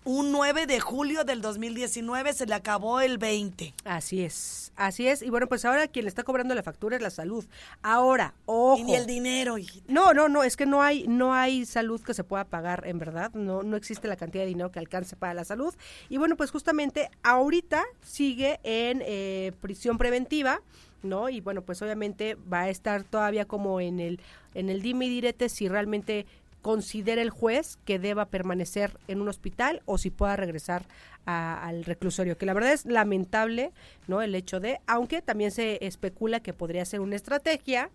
[0.06, 3.76] un 9 de julio del 2019, se le acabó el 20.
[3.86, 5.22] Así es, así es.
[5.22, 7.46] Y bueno, pues ahora quien le está cobrando la factura es la salud.
[7.84, 8.80] Ahora, ojo.
[8.80, 9.86] Y ni el dinero, hijita.
[9.94, 12.98] No, no, no, es que no hay, no hay salud que se pueda pagar, en
[12.98, 15.76] verdad, no, no existe la cantidad de dinero que alcance para la salud.
[16.10, 20.60] Y bueno, pues justamente ahorita sigue en eh, prisión preventiva,
[21.04, 21.30] ¿no?
[21.30, 24.20] Y bueno, pues obviamente va a estar todavía como en el,
[24.54, 26.26] en el dime y direte si realmente
[26.62, 30.86] considera el juez que deba permanecer en un hospital o si pueda regresar
[31.26, 33.72] a- al reclusorio, que la verdad es lamentable,
[34.08, 34.22] ¿no?
[34.22, 37.90] El hecho de, aunque también se especula que podría ser una estrategia,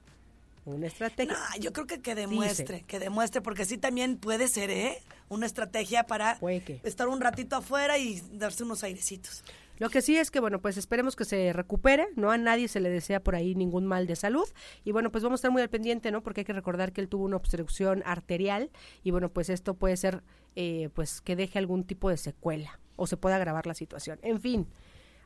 [0.64, 1.34] una estrategia.
[1.34, 5.00] No, yo creo que que demuestre, que demuestre, porque sí también puede ser, ¿eh?
[5.28, 6.38] Una estrategia para
[6.82, 9.44] estar un ratito afuera y darse unos airecitos.
[9.78, 12.30] Lo que sí es que, bueno, pues esperemos que se recupere, ¿no?
[12.30, 14.48] A nadie se le desea por ahí ningún mal de salud.
[14.84, 16.22] Y bueno, pues vamos a estar muy al pendiente, ¿no?
[16.22, 18.70] Porque hay que recordar que él tuvo una obstrucción arterial
[19.02, 20.22] y bueno, pues esto puede ser,
[20.54, 24.18] eh, pues que deje algún tipo de secuela o se pueda agravar la situación.
[24.22, 24.66] En fin,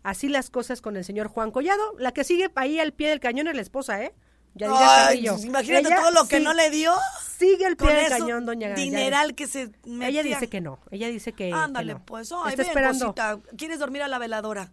[0.03, 1.95] así las cosas con el señor Juan Collado.
[1.99, 4.13] La que sigue ahí al pie del cañón es la esposa, ¿eh?
[4.55, 5.33] Yadira Ay, Carrillo.
[5.35, 6.95] pues, imagínate Ella todo lo que sí- no le dio.
[7.39, 8.83] Sigue al pie del cañón, doña Yadira.
[8.99, 10.09] dineral que se metía.
[10.09, 12.05] Ella dice que no, ella dice que, que Ándale, no.
[12.05, 12.31] pues.
[12.33, 13.05] Ay, Está ven, esperando.
[13.15, 13.39] cosita.
[13.57, 14.73] ¿Quieres dormir a la veladora?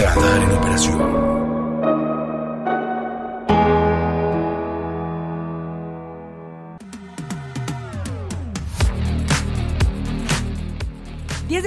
[0.00, 1.39] Radar en operación.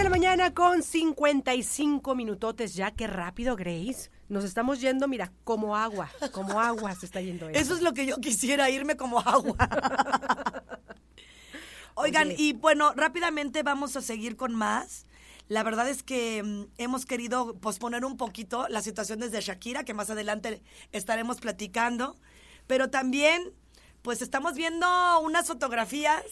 [0.09, 2.91] Mañana con 55 minutotes ya.
[2.91, 4.09] Qué rápido, Grace.
[4.29, 6.09] Nos estamos yendo, mira, como agua.
[6.31, 7.49] Como agua se está yendo.
[7.49, 7.59] esto.
[7.59, 9.57] Eso es lo que yo quisiera, irme como agua.
[11.95, 12.35] Oigan, Oye.
[12.37, 15.05] y bueno, rápidamente vamos a seguir con más.
[15.49, 19.93] La verdad es que mm, hemos querido posponer un poquito las situaciones de Shakira, que
[19.93, 22.15] más adelante estaremos platicando.
[22.65, 23.51] Pero también,
[24.01, 24.87] pues estamos viendo
[25.19, 26.23] unas fotografías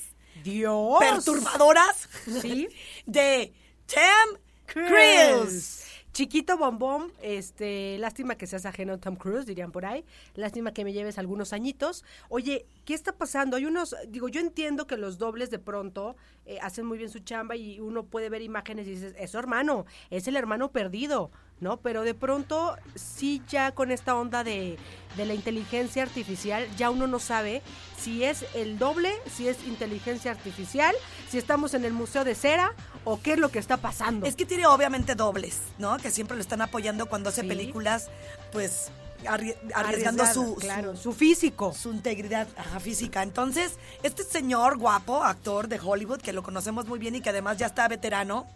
[0.44, 1.00] Dios.
[1.00, 2.10] perturbadoras
[2.42, 2.68] Sí.
[3.06, 3.54] de
[3.86, 5.86] Tim Cruise.
[6.14, 10.04] Chiquito bombón, este, lástima que seas ajeno a Tom Cruise, dirían por ahí.
[10.36, 12.04] Lástima que me lleves algunos añitos.
[12.28, 13.56] Oye, ¿qué está pasando?
[13.56, 17.20] Hay unos, digo, yo entiendo que los dobles de pronto eh, hacen muy bien su
[17.20, 21.32] chamba y uno puede ver imágenes y dices, es su hermano, es el hermano perdido,
[21.62, 21.78] ¿no?
[21.78, 24.78] Pero de pronto, sí ya con esta onda de,
[25.16, 27.62] de la inteligencia artificial, ya uno no sabe
[27.98, 30.94] si es el doble, si es inteligencia artificial,
[31.30, 32.74] si estamos en el Museo de Cera
[33.06, 34.26] o qué es lo que está pasando.
[34.26, 35.98] Es que tiene obviamente dobles, ¿no?
[35.98, 37.48] Que siempre lo están apoyando cuando hace Sí.
[37.48, 38.10] películas,
[38.52, 38.90] pues
[39.24, 41.74] arri- arriesgando su, claro, su, su físico.
[41.76, 43.22] su integridad ajá, física.
[43.22, 47.58] Entonces, este señor guapo, actor de Hollywood, que lo conocemos muy bien y que además
[47.58, 48.48] ya está veterano,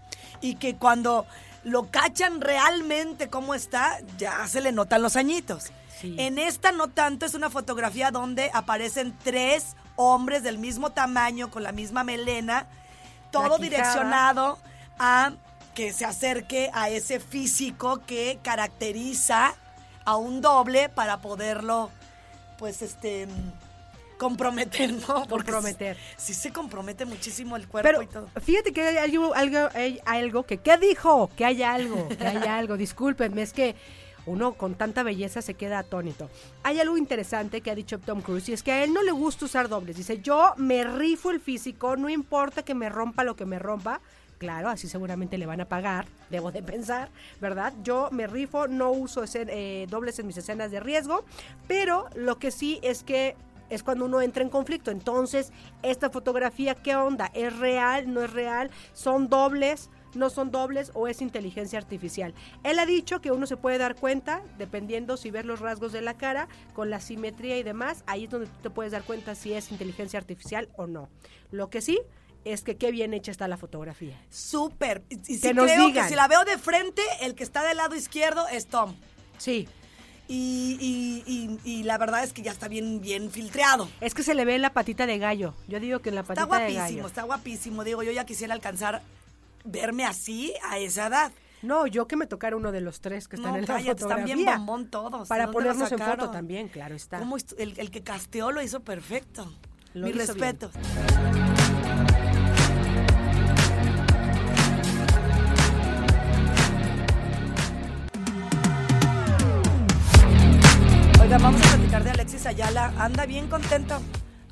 [0.41, 1.25] y que cuando
[1.65, 5.71] lo cachan realmente cómo está, ya se le notan los añitos.
[5.99, 6.15] Sí.
[6.19, 11.63] En esta no tanto, es una fotografía donde aparecen tres hombres del mismo tamaño, con
[11.63, 12.67] la misma melena,
[13.31, 14.59] todo direccionado
[14.99, 15.33] a
[15.73, 19.55] que se acerque a ese físico que caracteriza
[20.05, 21.89] a un doble para poderlo,
[22.59, 23.27] pues, este,
[24.17, 25.25] comprometer, ¿no?
[25.27, 25.97] Porque Comprometer.
[26.17, 28.27] Sí, sí se compromete muchísimo el cuerpo Pero y todo.
[28.41, 31.29] fíjate que hay algo, algo, hay algo que, ¿qué dijo?
[31.35, 32.77] Que hay algo, que hay algo.
[32.85, 33.75] Discúlpenme, es que
[34.25, 36.29] uno con tanta belleza se queda atónito.
[36.63, 39.11] Hay algo interesante que ha dicho Tom Cruise y es que a él no le
[39.11, 39.97] gusta usar dobles.
[39.97, 44.01] Dice, yo me rifo el físico, no importa que me rompa lo que me rompa.
[44.37, 47.73] Claro, así seguramente le van a pagar, debo de pensar, ¿verdad?
[47.83, 51.23] Yo me rifo, no uso eh, dobles en mis escenas de riesgo,
[51.67, 53.35] pero lo que sí es que
[53.69, 54.91] es cuando uno entra en conflicto.
[54.91, 55.51] Entonces,
[55.83, 57.31] esta fotografía, ¿qué onda?
[57.33, 58.13] ¿Es real?
[58.13, 58.69] ¿No es real?
[58.93, 59.89] ¿Son dobles?
[60.13, 60.91] ¿No son dobles?
[60.93, 62.33] ¿O es inteligencia artificial?
[62.63, 66.01] Él ha dicho que uno se puede dar cuenta, dependiendo si ves los rasgos de
[66.01, 69.35] la cara, con la simetría y demás, ahí es donde tú te puedes dar cuenta
[69.35, 71.09] si es inteligencia artificial o no.
[71.51, 71.99] Lo que sí
[72.45, 74.17] es que qué bien hecha está la fotografía.
[74.29, 75.03] Súper.
[75.09, 76.03] Y, y sí Que nos creo digan.
[76.05, 78.93] que si la veo de frente, el que está del lado izquierdo es Tom.
[79.37, 79.67] Sí,
[80.27, 83.87] Y, y- y- y la verdad es que ya está bien, bien filtreado.
[84.01, 85.53] es que se le ve la patita de gallo.
[85.67, 87.07] Yo digo que en la Está patita de guapísimo, gallo.
[87.07, 87.83] está guapísimo.
[87.83, 89.01] Digo, yo ya quisiera alcanzar
[89.63, 91.31] verme así a esa edad.
[91.61, 93.91] No, yo que me tocara uno de los tres que están No, en la cállate,
[94.03, 94.35] están fotografía.
[94.35, 95.27] bien bombón todos.
[95.27, 97.19] Para ¿De dónde lo ponernos en foto también, claro está.
[97.19, 99.51] ¿Cómo estu- el, el que casteó lo hizo perfecto.
[99.93, 100.69] Lo Mi hizo respeto.
[111.35, 112.93] Oiga, vamos a platicar de Alexis Ayala.
[112.97, 114.01] Anda bien contento.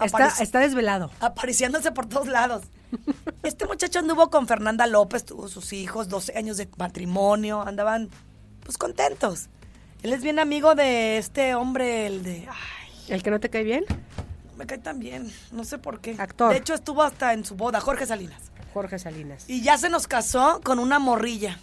[0.01, 1.11] Está, desvelado.
[1.21, 2.63] apareciéndose por todos lados.
[3.43, 8.09] Este muchacho anduvo con Fernanda López, tuvo sus hijos, 12 años de matrimonio, andaban
[8.65, 9.47] pues contentos.
[10.01, 12.47] Él es bien amigo de este hombre, el de...
[12.49, 13.85] Ay, ¿El que no te cae bien?
[14.57, 16.17] me cae tan bien, no sé por qué.
[16.19, 16.51] Actor.
[16.51, 18.51] De hecho, estuvo hasta en su boda, Jorge Salinas.
[18.73, 19.49] Jorge Salinas.
[19.49, 21.57] Y ya se nos casó con una morrilla.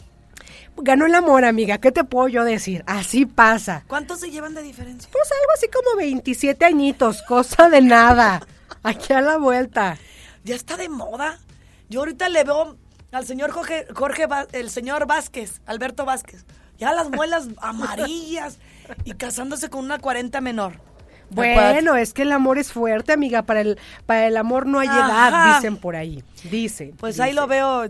[0.83, 1.79] Ganó el amor, amiga.
[1.79, 2.83] ¿Qué te puedo yo decir?
[2.87, 3.85] Así pasa.
[3.87, 5.09] ¿Cuántos se llevan de diferencia?
[5.13, 8.47] Pues algo así como 27 añitos, cosa de nada.
[8.83, 9.99] Aquí a la vuelta.
[10.45, 11.39] Ya está de moda.
[11.89, 12.77] Yo ahorita le veo
[13.13, 16.45] al señor Jorge, Jorge el señor Vázquez, Alberto Vázquez.
[16.79, 18.59] Ya las muelas amarillas
[19.05, 20.81] y casándose con una 40 menor.
[21.31, 23.43] Bueno, es que el amor es fuerte, amiga.
[23.43, 25.29] Para el, para el amor no hay Ajá.
[25.29, 26.25] edad, dicen por ahí.
[26.51, 26.97] Dicen.
[26.99, 27.87] Pues ahí lo veo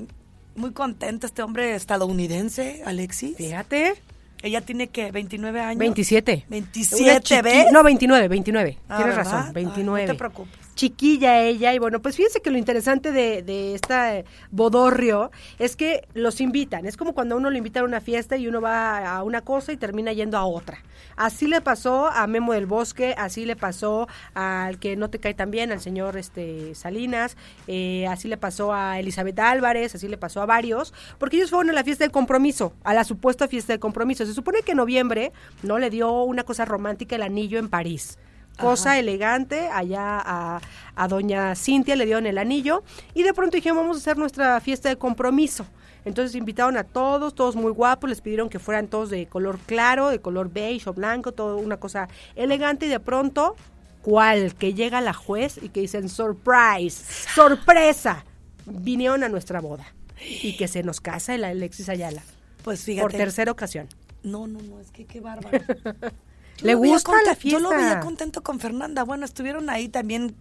[0.56, 3.36] muy contento este hombre estadounidense, Alexis.
[3.36, 3.94] Fíjate.
[4.42, 5.78] Ella tiene que 29 años.
[5.78, 6.46] 27.
[6.48, 7.66] 27, Una chiqui- ¿ves?
[7.72, 8.78] No, 29, 29.
[8.88, 9.32] Ah, Tienes ¿verdad?
[9.32, 10.06] razón, Ay, 29.
[10.06, 10.59] no te preocupes.
[10.80, 11.74] Chiquilla ella.
[11.74, 16.86] Y bueno, pues fíjense que lo interesante de, de esta bodorrio es que los invitan.
[16.86, 19.72] Es como cuando uno le invitan a una fiesta y uno va a una cosa
[19.72, 20.78] y termina yendo a otra.
[21.16, 25.34] Así le pasó a Memo del Bosque, así le pasó al que no te cae
[25.34, 30.16] tan bien, al señor este Salinas, eh, así le pasó a Elizabeth Álvarez, así le
[30.16, 33.74] pasó a varios, porque ellos fueron a la fiesta del compromiso, a la supuesta fiesta
[33.74, 34.24] del compromiso.
[34.24, 38.16] Se supone que en noviembre no le dio una cosa romántica el anillo en París.
[38.60, 40.60] Cosa elegante, allá a,
[40.94, 42.82] a doña Cintia le dieron el anillo
[43.14, 45.66] y de pronto dijeron vamos a hacer nuestra fiesta de compromiso.
[46.04, 50.08] Entonces invitaron a todos, todos muy guapos, les pidieron que fueran todos de color claro,
[50.08, 53.54] de color beige o blanco, todo una cosa elegante y de pronto,
[54.02, 54.54] ¿cuál?
[54.54, 58.24] Que llega la juez y que dicen surprise, sorpresa,
[58.66, 59.86] vinieron a nuestra boda.
[60.22, 62.22] y que se nos casa el Alexis Ayala
[62.62, 63.16] Pues por fíjate.
[63.18, 63.86] tercera ocasión.
[64.22, 65.58] No, no, no, es que qué bárbaro.
[66.60, 68.00] Yo Le gusta la conte- Yo lo veía fiesta.
[68.00, 69.04] contento con Fernanda.
[69.04, 70.34] Bueno, estuvieron ahí también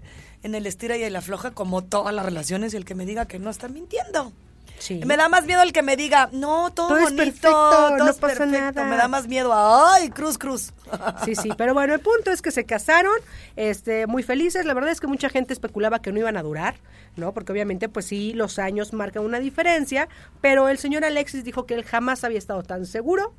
[0.44, 3.26] en el estira y el afloja como todas las relaciones y el que me diga
[3.26, 4.32] que no está mintiendo.
[4.78, 5.02] Sí.
[5.06, 7.98] Me da más miedo el que me diga, no, todo, Todo es bonito, perfecto, todo
[7.98, 8.60] no es pasa perfecto".
[8.80, 8.86] nada.
[8.86, 10.72] Me da más miedo, ay, cruz, cruz.
[11.26, 13.12] Sí, sí, pero bueno, el punto es que se casaron,
[13.58, 14.66] este, muy felices.
[14.66, 16.76] La verdad es que mucha gente especulaba que no iban a durar,
[17.18, 17.34] ¿no?
[17.34, 20.08] Porque obviamente, pues sí, los años marcan una diferencia,
[20.40, 23.34] pero el señor Alexis dijo que él jamás había estado tan seguro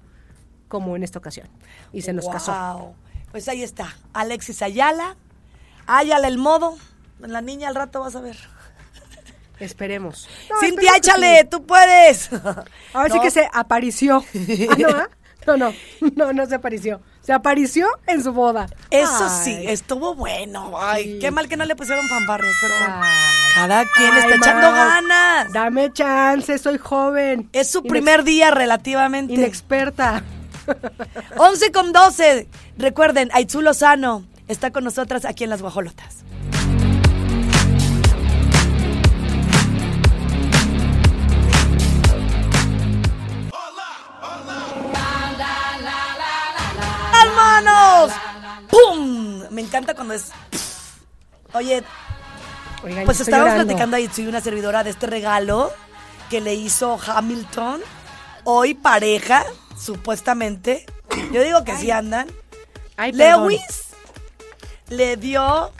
[0.70, 1.48] como en esta ocasión.
[1.92, 2.52] Y se nos casó.
[2.52, 2.94] Guau.
[3.32, 5.16] Pues ahí está, Alexis Ayala,
[5.86, 6.78] Ayala el modo.
[7.18, 8.36] La niña al rato vas a ver.
[9.58, 10.26] Esperemos.
[10.48, 11.48] No, Cintia, échale, sí.
[11.50, 12.30] tú puedes.
[12.94, 14.24] Ahora sí No, que se apareció.
[14.70, 15.08] Ah, ¿no, ah?
[15.46, 15.72] no, no,
[16.16, 17.00] no, no se apareció.
[17.22, 18.66] Se apareció en su boda.
[18.90, 19.44] Eso Ay.
[19.44, 20.72] sí, estuvo bueno.
[20.78, 21.18] Ay, Sí.
[21.20, 23.10] qué mal que no le pusieron fanfarrias, pero Ay.
[23.54, 25.52] cada quien Ay, está echando ganas.
[25.52, 27.48] Dame chance, soy joven.
[27.52, 29.34] Es su Inex- primer día relativamente.
[29.34, 30.22] Inexperta.
[31.36, 32.48] 11 con 12.
[32.78, 36.24] Recuerden, Aitzu Lozano está con nosotras aquí en Las Guajolotas.
[47.22, 48.12] ¡Hermanos!
[48.70, 49.44] ¡Pum!
[49.50, 50.32] Me encanta cuando es...
[51.52, 51.82] Oye,
[52.82, 53.66] Oigan, pues estábamos llorando.
[53.66, 55.72] platicando ahí, soy una servidora de este regalo
[56.30, 57.80] que le hizo Hamilton.
[58.44, 59.44] Hoy pareja,
[59.80, 60.84] supuestamente.
[61.32, 62.28] Yo digo que sí andan.
[62.96, 63.12] Ay.
[63.12, 63.88] Lewis
[64.88, 65.72] le dio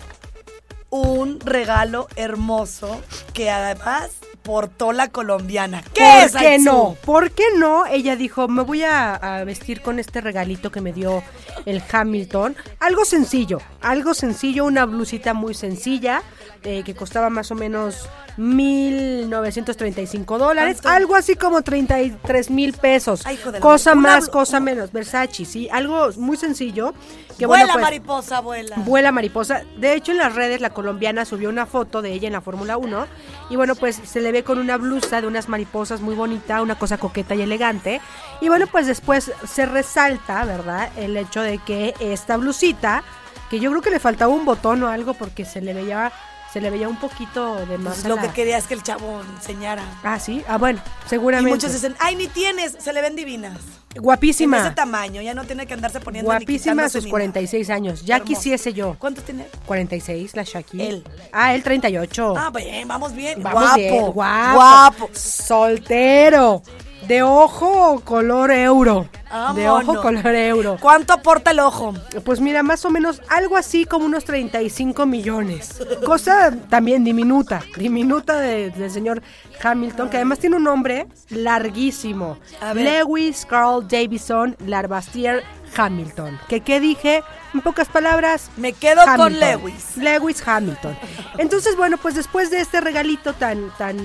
[0.89, 3.01] un regalo hermoso
[3.35, 4.11] que además
[4.43, 5.83] portó la colombiana.
[5.93, 6.97] ¿Qué ¿Por es, qué no?
[7.05, 7.87] ¿Por qué no?
[7.87, 11.23] Ella dijo, me voy a, a vestir con este regalito que me dio
[11.67, 12.57] el Hamilton.
[12.79, 16.23] Algo sencillo, algo sencillo, una blusita muy sencilla,
[16.63, 20.79] eh, que costaba más o menos 1.935 dólares.
[20.83, 20.97] ¿Cuánto?
[20.97, 23.23] Algo así como 33 mil pesos.
[23.25, 24.93] Ay, hijo de cosa más, cosa menos.
[24.93, 25.69] Versace, sí.
[25.71, 26.95] Algo muy sencillo.
[27.39, 28.77] Que vuela, bueno, pues, mariposa, vuela.
[28.77, 29.63] Vuela mariposa.
[29.79, 32.77] De hecho, en las redes la colombiana subió una foto de ella en la Fórmula
[32.77, 33.07] 1
[33.49, 36.79] y bueno, pues se le ve con una blusa de unas mariposas muy bonita, una
[36.79, 38.01] cosa coqueta y elegante.
[38.41, 40.91] Y bueno, pues después se resalta, ¿verdad?
[40.97, 43.03] El hecho de que esta blusita,
[43.49, 46.13] que yo creo que le faltaba un botón o algo porque se le veía
[46.53, 48.75] se le veía un poquito de más Pues a lo la- que quería es que
[48.75, 49.83] el chavo enseñara.
[50.03, 50.43] Ah, sí.
[50.49, 51.51] Ah, bueno, Y seguramente.
[51.51, 53.59] muchos dicen, ay, ni tienes, se le ven divinas.
[53.95, 54.59] En Guapísima.
[54.61, 58.05] ese tamaño, ya no tiene que andarse poniendo ni Guapísima a sus ni 46 años.
[58.05, 58.35] Ya Hermoso.
[58.35, 58.87] quisiese yo.
[58.87, 58.99] nada.
[59.01, 59.47] ¿Cuánto tiene?
[59.67, 60.85] 46, la Shakira.
[60.85, 61.05] Él.
[61.33, 62.35] Ah, él 38.
[62.37, 63.43] Ah, bien, vamos bien.
[63.43, 64.55] Vamos guapo, bien, guapo.
[64.55, 65.11] guapo.
[65.13, 66.63] Soltero.
[67.11, 69.09] De ojo color euro.
[69.57, 70.77] De ojo color euro.
[70.81, 71.93] ¿Cuánto aporta el ojo?
[72.25, 75.83] Pues mira, más o menos algo así como unos 35 millones.
[76.07, 79.23] Cosa también diminuta, diminuta de- del señor
[79.61, 82.39] Hamilton, que además tiene un nombre larguísimo.
[82.75, 85.43] Lewis Carl Davison Larbastier
[85.77, 86.39] Hamilton.
[86.49, 87.25] ¿Que qué dije?
[87.55, 89.37] En pocas palabras, Me quedo con.
[89.41, 89.97] Lewis.
[89.97, 90.97] Lewis Hamilton.
[91.39, 93.97] Entonces, bueno, pues después de este regalito tan, tan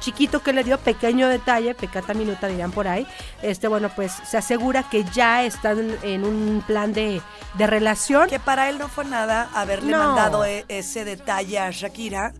[0.00, 3.06] chiquito que le dio, pequeño detalle, pecata minuta dirán por ahí,
[3.42, 7.20] este, bueno, pues se asegura que ya están en un plan de,
[7.54, 8.28] de relación.
[8.28, 9.98] Que para él no fue nada haberle No.
[9.98, 12.32] mandado e- ese detalle a Shakira.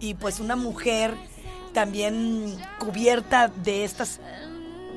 [0.00, 1.14] Y pues una mujer
[1.72, 4.18] también cubierta de estos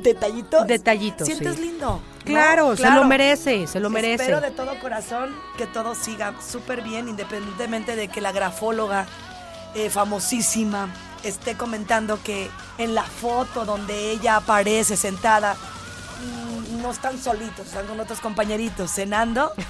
[0.02, 0.66] detallitos.
[0.68, 1.62] Detallitos, Sientes sí.
[1.62, 2.02] lindo.
[2.02, 2.02] ¿no?
[2.26, 4.24] Claro, se lo merece, se lo merece.
[4.24, 9.06] Espero de todo corazón que todo siga súper bien, independientemente de que la grafóloga
[9.76, 10.90] eh, famosísima
[11.28, 17.88] esté comentando que en la foto donde ella aparece sentada, mm, no están solitos, están
[17.88, 19.52] con otros compañeritos cenando.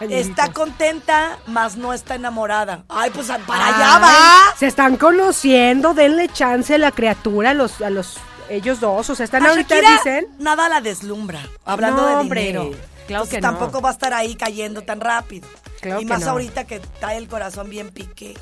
[0.00, 2.84] Está contenta, mas no está enamorada.
[2.88, 4.54] Ay, pues para Ay, allá va.
[4.58, 8.18] Se están conociendo, denle chance a la criatura, a los, a los
[8.50, 9.08] ellos dos.
[9.08, 10.26] O sea, están A ahorita, Shakira dicen.
[10.38, 12.62] Nada la deslumbra, hablando No, de hombre, dinero.
[13.06, 13.48] claro Entonces, que no.
[13.48, 15.48] tampoco va a estar ahí cayendo tan rápido.
[15.80, 16.32] Claro y más no.
[16.32, 18.36] ahorita que está el corazón bien pique.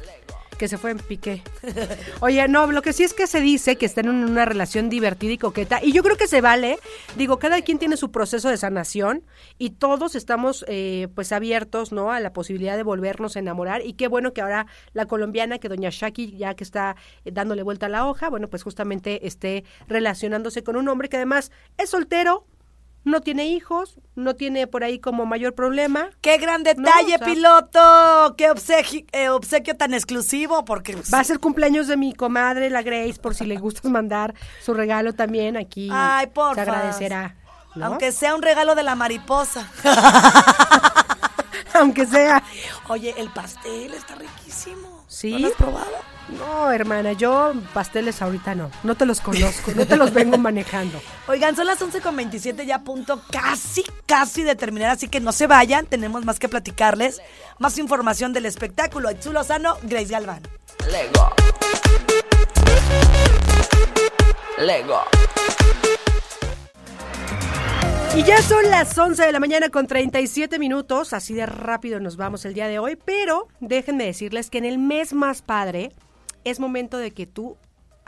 [0.58, 1.42] Que se fue en pique.
[2.20, 5.32] Oye, no, lo que sí es que se dice que están en una relación divertida
[5.32, 6.78] y coqueta, y yo creo que se vale.
[7.16, 9.22] Digo, cada quien tiene su proceso de sanación
[9.56, 12.10] y todos estamos eh, pues abiertos, ¿no?
[12.10, 13.82] A la posibilidad de volvernos a enamorar.
[13.84, 17.62] Y qué bueno que ahora la colombiana, que doña Shaki, ya que está eh, dándole
[17.62, 21.90] vuelta a la hoja, bueno, pues justamente esté relacionándose con un hombre que además es
[21.90, 22.44] soltero.
[23.08, 26.10] No tiene hijos, no tiene por ahí como mayor problema.
[26.20, 28.34] ¡Qué gran detalle, No, o sea- piloto!
[28.36, 30.64] ¡Qué obsequio, eh, obsequio tan exclusivo!
[30.66, 34.34] Porque Va a ser cumpleaños de mi comadre, la Grace, por si le gustas mandar
[34.62, 35.88] su regalo también aquí.
[35.90, 37.34] Ay, por Se agradecerá.
[37.74, 37.86] ¿no?
[37.86, 39.70] Aunque sea un regalo de la mariposa.
[41.74, 42.42] Aunque sea.
[42.88, 44.97] Oye, el pastel está riquísimo.
[45.08, 45.32] ¿Sí?
[45.32, 45.90] ¿No lo has probado?
[46.28, 48.70] No, hermana, yo pasteles ahorita no.
[48.82, 51.00] No te los conozco, no te los vengo manejando.
[51.26, 55.46] Oigan, son las 11.27 ya a punto casi, casi de terminar, así que no se
[55.46, 57.22] vayan, tenemos más que platicarles.
[57.58, 59.10] Más información del espectáculo.
[59.10, 60.42] Itzu Lozano, Grace Galván.
[60.90, 61.32] Lego.
[64.58, 65.02] Lego.
[68.16, 72.16] Y ya son las 11 de la mañana con 37 minutos, así de rápido nos
[72.16, 75.92] vamos el día de hoy, pero déjenme decirles que en el mes más padre
[76.44, 77.56] es momento de que tú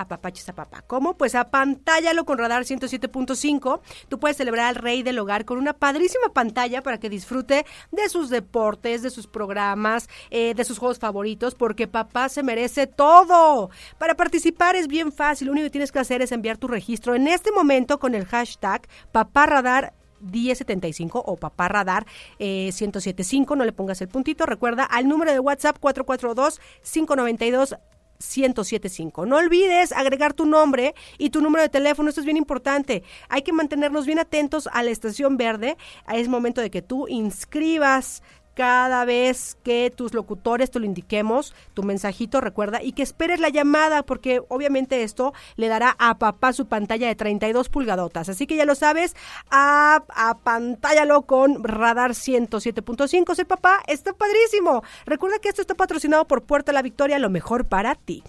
[0.02, 0.82] apapaches a papá.
[0.86, 1.16] ¿Cómo?
[1.16, 3.80] Pues apantállalo con Radar 107.5.
[4.08, 8.08] Tú puedes celebrar al rey del hogar con una padrísima pantalla para que disfrute de
[8.08, 13.70] sus deportes, de sus programas, eh, de sus juegos favoritos, porque papá se merece todo.
[13.98, 15.46] Para participar es bien fácil.
[15.46, 18.24] Lo único que tienes que hacer es enviar tu registro en este momento con el
[18.24, 22.06] hashtag paparradar 1075 o papá radar
[22.38, 27.76] eh, 1075, no le pongas el puntito, recuerda al número de WhatsApp 442 592
[28.20, 29.26] 1075.
[29.26, 33.02] No olvides agregar tu nombre y tu número de teléfono, esto es bien importante.
[33.28, 35.76] Hay que mantenernos bien atentos a la estación verde.
[36.12, 38.22] Es momento de que tú inscribas
[38.54, 43.48] cada vez que tus locutores te lo indiquemos, tu mensajito, recuerda, y que esperes la
[43.48, 48.28] llamada, porque obviamente esto le dará a papá su pantalla de 32 pulgadotas.
[48.28, 49.16] Así que ya lo sabes,
[49.50, 53.34] a, apantállalo con Radar 107.5.
[53.34, 54.82] Ser papá está padrísimo.
[55.06, 58.22] Recuerda que esto está patrocinado por Puerta La Victoria, lo mejor para ti.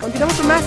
[0.00, 0.64] Continuamos con más.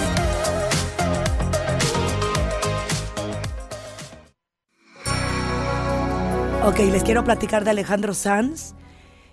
[6.63, 8.75] Ok, les quiero platicar de Alejandro Sanz.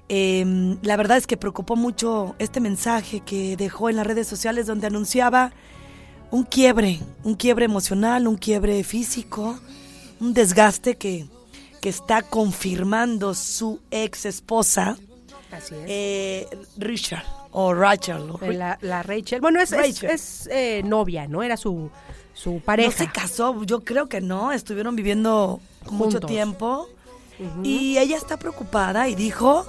[0.08, 4.66] Eh, la verdad es que preocupó mucho este mensaje que dejó en las redes sociales
[4.66, 5.52] donde anunciaba
[6.30, 9.58] un quiebre, un quiebre emocional, un quiebre físico,
[10.20, 11.26] un desgaste que,
[11.82, 14.96] que está confirmando su ex esposa,
[15.52, 15.80] Así es.
[15.86, 16.48] eh,
[16.78, 18.30] Richard o Rachel.
[18.30, 19.40] o Ri- La, la Rachel.
[19.40, 20.10] Bueno, es, Rachel.
[20.10, 21.42] es, eh, novia, ¿no?
[21.42, 21.90] Era su,
[22.34, 22.92] su No pareja.
[22.92, 26.88] se casó, yo creo que no, estuvieron viviendo mucho tiempo
[27.62, 29.64] y ella está preocupada y dijo,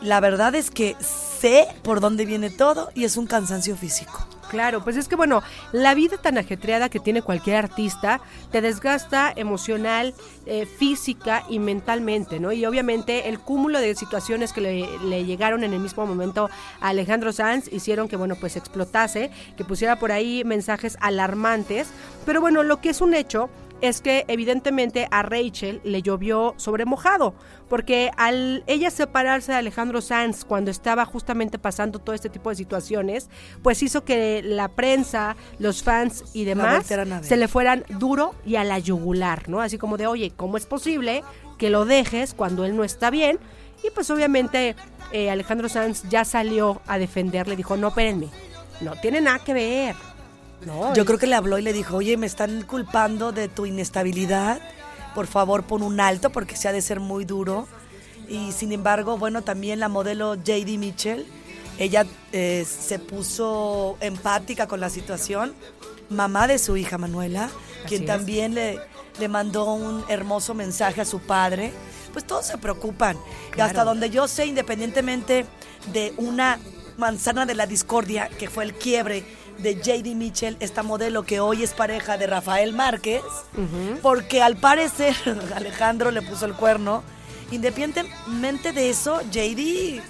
[0.00, 4.26] la verdad es que sé por dónde viene todo y es un cansancio físico.
[4.48, 5.42] Claro, pues es que bueno,
[5.72, 8.20] la vida tan ajetreada que tiene cualquier artista
[8.52, 10.14] te desgasta emocional,
[10.46, 12.52] eh, física y mentalmente, ¿no?
[12.52, 16.88] Y obviamente el cúmulo de situaciones que le, le llegaron en el mismo momento a
[16.88, 21.88] Alejandro Sanz hicieron que, bueno, pues explotase, que pusiera por ahí mensajes alarmantes.
[22.24, 23.50] Pero bueno, lo que es un hecho
[23.88, 27.34] es que evidentemente a Rachel le llovió sobre mojado,
[27.68, 32.56] porque al ella separarse de Alejandro Sanz cuando estaba justamente pasando todo este tipo de
[32.56, 33.28] situaciones,
[33.62, 36.86] pues hizo que la prensa, los fans y demás
[37.22, 39.60] se le fueran duro y a la yugular, ¿no?
[39.60, 41.22] Así como de, oye, ¿cómo es posible
[41.58, 43.38] que lo dejes cuando él no está bien?
[43.82, 44.76] Y pues obviamente
[45.12, 48.28] eh, Alejandro Sanz ya salió a defenderle, dijo, no, espérenme,
[48.80, 50.13] no tiene nada que ver.
[50.66, 53.66] No, Yo creo que le habló y le dijo, oye, me están culpando de tu
[53.66, 54.60] inestabilidad,
[55.14, 57.66] por favor pon un alto porque se ha de ser muy duro.
[58.28, 61.26] Y sin embargo, bueno, también la modelo JD Mitchell,
[61.78, 65.54] ella eh, se puso empática con la situación,
[66.08, 67.50] mamá de su hija Manuela,
[67.86, 68.06] quien es.
[68.06, 68.78] también le,
[69.18, 71.72] le mandó un hermoso mensaje a su padre.
[72.12, 73.16] Pues todos se preocupan.
[73.56, 75.46] Y hasta donde yo sé, independientemente
[75.92, 76.58] de una
[76.96, 79.24] manzana de la discordia, que fue el quiebre
[79.58, 83.22] de JD Mitchell, esta modelo que hoy es pareja de Rafael Márquez,
[84.02, 85.14] porque al parecer
[85.54, 87.02] Alejandro le puso el cuerno.
[87.50, 90.02] Independientemente de eso, JD,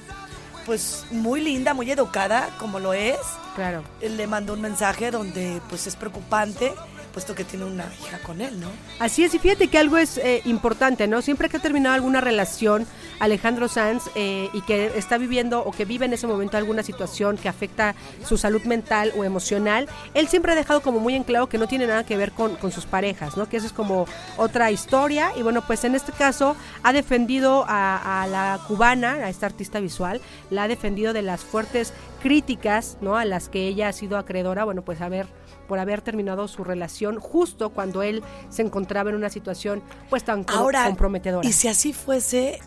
[0.65, 3.19] pues muy linda, muy educada, como lo es,
[3.55, 3.83] claro.
[4.01, 6.73] le mandó un mensaje donde pues es preocupante,
[7.15, 8.67] puesto que tiene una hija con él, ¿no?
[8.99, 11.23] Así es, y fíjate que algo es eh, importante, ¿no?
[11.23, 12.87] Siempre que ha terminado alguna relación,
[13.21, 17.39] Alejandro Sanz, eh, y que está viviendo o que vive en ese momento alguna situación
[17.39, 17.95] que afecta
[18.27, 21.69] su salud mental o emocional, él siempre ha dejado como muy en claro que no
[21.69, 23.49] tiene nada que ver con, sus parejas, ¿no?
[23.49, 24.07] Que eso es como
[24.37, 29.29] otra historia, y bueno, pues en este caso ha defendido a, a la cubana, a
[29.29, 33.17] esta artista visual, la ha defendido de las fuertes críticas, ¿no?
[33.17, 35.27] A las que ella ha sido acreedora, bueno, pues a ver
[35.67, 40.45] por haber terminado su relación justo cuando él se encontraba en una situación pues tan
[40.49, 41.47] Ahora, comprometedora.
[41.49, 42.61] y si así fuese,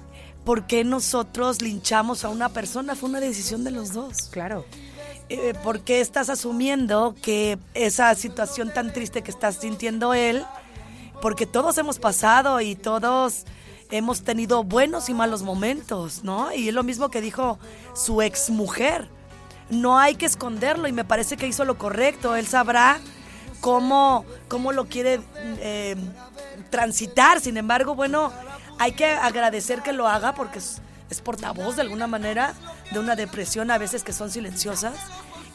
[0.44, 2.96] ¿por qué nosotros linchamos a una persona?
[2.96, 4.30] Fue una decisión de los dos.
[4.32, 4.66] Claro.
[5.30, 10.46] Eh, ¿Por qué estás asumiendo que esa situación tan triste que está sintiendo él,
[11.22, 13.44] porque todos hemos pasado y todos
[13.92, 16.54] hemos tenido buenos y malos momentos, ¿no?
[16.54, 17.60] Y es lo mismo que dijo
[17.94, 19.10] su ex mujer.
[19.70, 22.36] No hay que esconderlo y me parece que hizo lo correcto.
[22.36, 23.00] Él sabrá
[23.62, 25.20] cómo, cómo lo quiere
[25.60, 25.96] eh,
[26.70, 27.40] transitar.
[27.42, 28.32] Sin embargo, bueno,
[28.80, 32.54] hay que agradecer que lo haga porque es, es portavoz de alguna manera
[32.92, 34.94] de una depresión a veces que son silenciosas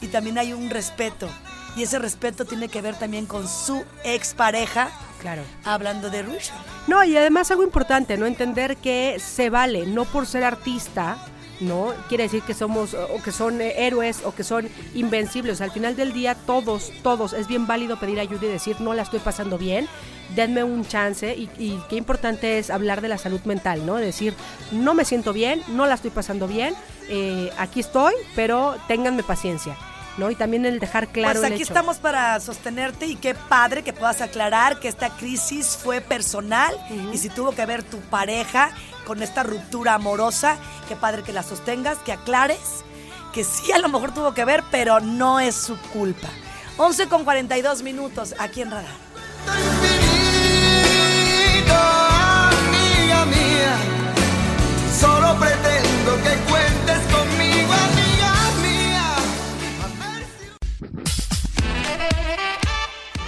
[0.01, 1.27] y también hay un respeto.
[1.75, 4.89] Y ese respeto tiene que ver también con su expareja,
[5.19, 5.41] Claro.
[5.63, 6.53] hablando de Rusha.
[6.85, 8.27] No, y además algo importante, ¿no?
[8.27, 11.17] Entender que se vale, no por ser artista,
[11.63, 11.93] ¿no?
[12.09, 15.61] Quiere decir que somos, o que son eh, héroes, o que son invencibles.
[15.61, 19.03] Al final del día, todos, todos, es bien válido pedir ayuda y decir, no la
[19.03, 19.87] estoy pasando bien,
[20.35, 21.35] denme un chance.
[21.35, 23.95] Y, y qué importante es hablar de la salud mental, ¿no?
[23.95, 24.33] Decir,
[24.71, 26.75] no me siento bien, no la estoy pasando bien,
[27.09, 29.75] eh, aquí estoy, pero ténganme paciencia,
[30.17, 30.29] ¿no?
[30.31, 31.73] Y también el dejar claro pues el aquí hecho.
[31.73, 36.75] estamos para sostenerte y qué padre que puedas aclarar que esta crisis fue personal
[37.11, 38.71] y si tuvo que ver tu pareja
[39.05, 40.57] con esta ruptura amorosa,
[40.87, 42.83] qué padre que la sostengas, que aclares,
[43.33, 46.29] que sí a lo mejor tuvo que ver, pero no es su culpa.
[46.77, 48.95] 11 con 42 minutos aquí en Radar.
[50.43, 53.77] infinito, amiga mía.
[54.99, 56.52] Solo pretendo que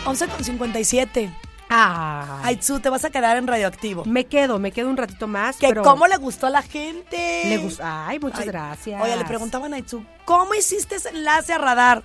[0.05, 1.33] 11 con 57.
[1.67, 4.05] Ah, Aitzu, te vas a quedar en radioactivo.
[4.05, 5.57] me quedo, me quedo un ratito más.
[5.57, 7.43] Que pero cómo le gustó a la gente.
[7.45, 8.07] le gusta.
[8.07, 9.01] Ay, muchas Ay, gracias.
[9.01, 12.03] Oye, le preguntaban a Itzu, ¿cómo hiciste ese enlace a radar?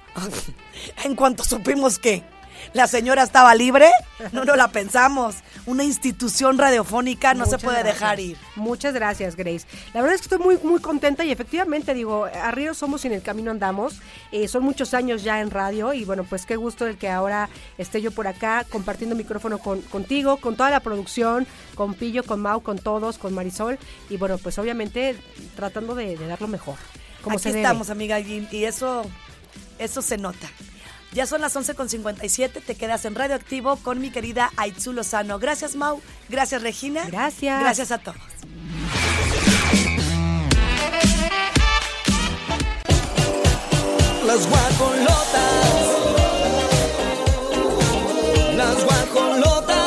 [1.05, 2.23] en cuanto supimos que
[2.73, 3.91] la señora estaba libre,
[4.33, 5.37] no nos la pensamos.
[5.67, 8.01] Una institución radiofónica no se puede gracias.
[8.01, 8.37] dejar ir.
[8.57, 9.67] Muchas gracias, Grace.
[9.93, 13.15] La verdad es que estoy muy, muy contenta y efectivamente, digo, arriba somos y en
[13.15, 14.01] el camino andamos.
[14.33, 17.49] Eh, son muchos años ya en radio y bueno, pues qué gusto el que ahora
[17.79, 22.41] esté yo por acá compartiendo micrófono con, contigo, con toda la producción, con Pillo, con
[22.41, 25.17] Mau, con todos, con Marisol y bueno, pues obviamente
[25.57, 26.77] tratando de, de dar lo mejor.
[27.23, 29.05] Como Aquí se estamos, amiga, y, y eso,
[29.79, 30.49] eso se nota.
[31.13, 35.39] Ya son las 11.57, te quedas en Radioactivo con mi querida Aitzu Lozano.
[35.39, 37.05] Gracias Mau, gracias Regina.
[37.07, 37.61] Gracias.
[37.61, 38.19] Gracias a todos.
[44.25, 45.41] Las guacolotas.
[48.57, 49.80] Las guacolotas.